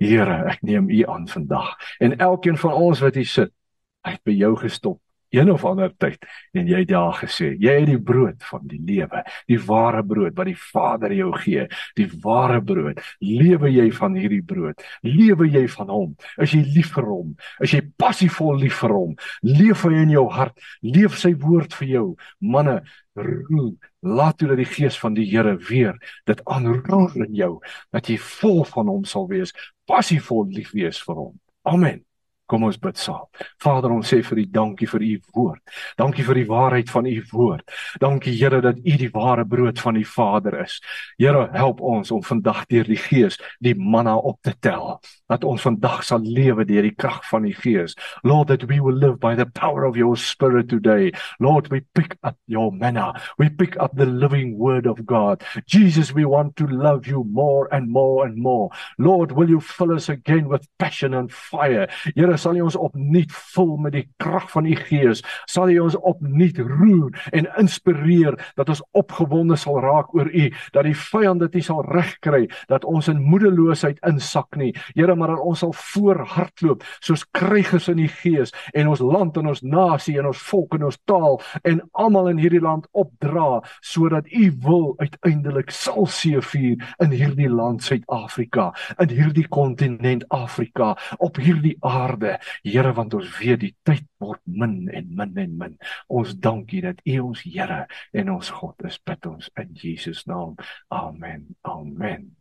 Here, 0.03 0.41
ek 0.51 0.59
neem 0.67 0.91
U 0.91 1.01
aan 1.07 1.31
vandag. 1.31 1.71
En 2.03 2.19
elkeen 2.19 2.59
van 2.59 2.75
ons 2.75 2.99
wat 2.99 3.15
hier 3.15 3.31
sit, 3.31 3.55
hy 4.03 4.17
het 4.17 4.27
by 4.27 4.35
jou 4.35 4.51
gestop 4.59 4.99
een 5.35 5.51
of 5.51 5.65
ander 5.65 5.93
tyd 5.97 6.23
en 6.55 6.67
jy 6.71 6.83
het 6.83 6.93
daar 6.93 7.15
gesê 7.19 7.53
jy 7.61 7.79
het 7.81 7.89
die 7.91 8.01
brood 8.01 8.43
van 8.51 8.65
die 8.69 8.81
lewe 8.81 9.23
die 9.51 9.59
ware 9.67 10.03
brood 10.03 10.35
wat 10.37 10.49
die 10.49 10.59
Vader 10.59 11.13
jou 11.13 11.31
gee 11.43 11.67
die 11.95 12.07
ware 12.23 12.61
brood. 12.63 12.99
Lewe 13.19 13.69
jy 13.71 13.87
van 13.95 14.15
hierdie 14.17 14.43
brood? 14.45 14.81
Lewe 15.05 15.47
jy 15.51 15.65
van 15.75 15.91
hom? 15.91 16.13
Is 16.41 16.55
jy 16.55 16.61
lief 16.75 16.93
vir 16.95 17.09
hom? 17.09 17.33
Is 17.63 17.75
jy 17.75 17.81
passievol 17.99 18.59
lief 18.61 18.81
vir 18.83 18.95
hom? 18.95 19.15
Leef 19.45 19.85
hy 19.87 19.93
in 20.03 20.15
jou 20.15 20.25
hart? 20.33 20.57
Leef 20.85 21.19
sy 21.21 21.33
woord 21.41 21.75
vir 21.79 21.91
jou? 21.91 22.07
Manne 22.39 22.81
roel 23.15 23.75
laat 24.05 24.39
toe 24.39 24.49
dat 24.51 24.59
die 24.59 24.69
gees 24.69 24.97
van 24.99 25.15
die 25.15 25.27
Here 25.29 25.55
weer 25.69 25.95
dit 26.27 26.41
aanroer 26.51 27.15
in 27.25 27.37
jou 27.37 27.53
dat 27.95 28.11
jy 28.11 28.19
vol 28.39 28.65
van 28.67 28.91
hom 28.91 29.07
sal 29.07 29.29
wees 29.31 29.55
passievol 29.89 30.49
lief 30.51 30.75
wees 30.75 31.01
vir 31.05 31.23
hom. 31.23 31.39
Amen 31.65 32.03
Kom 32.45 32.63
ons 32.67 32.77
bid 32.77 32.99
saam. 33.01 33.25
Vader, 33.63 33.89
ons 33.95 34.05
sê 34.05 34.19
vir 34.21 34.43
U 34.43 34.45
dankie 34.53 34.85
vir 34.85 35.01
U 35.01 35.13
woord. 35.33 35.61
Dankie 35.97 36.25
vir 36.27 36.37
die 36.37 36.45
waarheid 36.45 36.91
van 36.93 37.07
U 37.09 37.15
woord. 37.31 37.71
Dankie 38.01 38.35
Here 38.35 38.59
dat 38.61 38.77
U 38.77 38.97
die 39.01 39.09
ware 39.13 39.45
brood 39.49 39.81
van 39.81 39.97
die 39.97 40.05
Vader 40.05 40.59
is. 40.61 40.77
Here, 41.17 41.47
help 41.55 41.81
ons 41.81 42.11
om 42.13 42.21
vandag 42.21 42.67
deur 42.69 42.85
die 42.85 42.99
Gees 43.01 43.39
die 43.65 43.73
manna 43.73 44.13
op 44.15 44.37
te 44.45 44.53
tel. 44.61 44.99
Dat 45.31 45.43
ons 45.43 45.65
vandag 45.65 46.03
sal 46.05 46.21
lewe 46.21 46.67
deur 46.69 46.85
die 46.85 46.93
krag 46.93 47.23
van 47.31 47.47
die 47.49 47.55
Gees. 47.57 47.97
Lord, 48.21 48.51
that 48.53 48.67
we 48.69 48.77
will 48.77 48.93
live 48.93 49.17
by 49.19 49.33
the 49.33 49.49
power 49.49 49.85
of 49.89 49.97
your 49.97 50.15
spirit 50.15 50.69
today. 50.69 51.11
Lord, 51.39 51.71
we 51.73 51.81
pick 51.97 52.13
up 52.21 52.37
your 52.45 52.69
manna. 52.71 53.15
We 53.39 53.49
pick 53.49 53.73
up 53.81 53.97
the 53.97 54.05
living 54.05 54.59
word 54.59 54.85
of 54.85 55.01
God. 55.05 55.41
Jesus, 55.65 56.13
we 56.13 56.25
want 56.25 56.55
to 56.57 56.67
love 56.67 57.07
you 57.07 57.23
more 57.25 57.67
and 57.73 57.89
more 57.89 58.25
and 58.27 58.37
more. 58.37 58.69
Lord, 58.99 59.31
will 59.31 59.49
you 59.49 59.59
fill 59.61 59.91
us 59.93 60.09
again 60.09 60.47
with 60.47 60.67
passion 60.77 61.15
and 61.15 61.31
fire? 61.31 61.89
Here 62.13 62.34
Here, 62.35 62.41
sal 62.43 62.57
U 62.59 62.65
ons 62.67 62.75
opnuut 62.75 63.31
vul 63.31 63.69
met 63.79 63.93
die 63.95 64.03
krag 64.19 64.49
van 64.51 64.65
U 64.67 64.73
Gees. 64.75 65.21
Sal 65.47 65.69
U 65.71 65.77
ons 65.85 65.95
opnuut 66.03 66.57
roer 66.59 67.13
en 67.31 67.47
inspireer 67.61 68.35
dat 68.59 68.71
ons 68.73 68.81
opgewonde 68.97 69.55
sal 69.59 69.79
raak 69.83 70.11
oor 70.17 70.27
U, 70.27 70.49
dat 70.75 70.83
die 70.83 70.95
vyand 70.99 71.45
dit 71.45 71.55
nie 71.55 71.63
sal 71.63 71.79
regkry 71.87 72.41
dat 72.67 72.83
ons 72.83 73.07
in 73.11 73.21
moedeloosheid 73.23 74.01
insak 74.07 74.57
nie. 74.59 74.73
Here, 74.97 75.15
maar 75.15 75.31
dat 75.31 75.45
ons 75.47 75.63
sal 75.63 75.71
voorhardloop 75.79 76.83
soos 76.99 77.23
krygers 77.31 77.87
in 77.93 78.01
die 78.03 78.11
Gees 78.11 78.51
en 78.75 78.91
ons 78.91 79.03
land 79.03 79.39
en 79.39 79.53
ons 79.53 79.63
nasie 79.63 80.17
en 80.19 80.27
ons 80.33 80.43
volk 80.49 80.75
en 80.75 80.89
ons 80.89 80.99
taal 81.07 81.39
en 81.63 81.81
almal 81.93 82.33
in 82.33 82.43
hierdie 82.43 82.63
land 82.63 82.89
opdra 82.91 83.61
sodat 83.79 84.27
U 84.35 84.51
wil 84.65 84.85
uiteindelik 84.99 85.71
sal 85.71 86.03
seëvier 86.11 86.83
in 87.03 87.15
hierdie 87.15 87.49
land 87.51 87.83
Suid-Afrika, 87.85 88.71
in 88.99 89.11
hierdie 89.13 89.47
kontinent 89.51 90.25
Afrika, 90.33 90.93
op 91.23 91.39
hierdie 91.39 91.75
aarde 91.85 92.24
genade, 92.25 92.39
Here, 92.63 92.93
want 92.93 93.13
ons 93.13 93.29
weet 93.39 93.59
die 93.61 93.73
tyd 93.85 94.05
word 94.19 94.41
min 94.45 94.89
en 94.93 95.07
min 95.15 95.37
en 95.37 95.57
min. 95.57 95.77
Ons 96.07 96.35
dankie 96.35 96.81
dat 96.81 97.01
U 97.05 97.19
ons 97.29 97.43
Here 97.45 97.85
en 98.13 98.31
ons 98.33 98.49
God 98.49 98.85
is. 98.87 98.99
Bid 99.05 99.25
ons 99.29 99.49
in 99.61 99.73
Jesus 99.73 100.25
naam. 100.25 100.55
Amen. 100.89 101.55
Amen. 101.63 102.31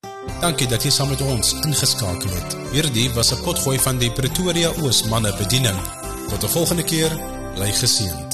Dankie 0.40 0.68
dat 0.68 0.84
jy 0.84 0.92
saam 0.92 1.12
met 1.12 1.22
ons 1.24 1.54
ingeskakel 1.64 2.32
het. 2.32 2.56
Hierdie 2.72 3.10
was 3.14 3.32
'n 3.32 3.42
potgooi 3.44 3.78
van 3.78 3.98
die 3.98 4.10
Pretoria 4.10 4.70
Oos 4.82 5.04
manne 5.08 5.32
bediening. 5.38 5.78
Tot 6.30 6.42
'n 6.44 6.54
volgende 6.56 6.84
keer, 6.84 7.10
bly 7.54 7.70
geseënd. 7.70 8.33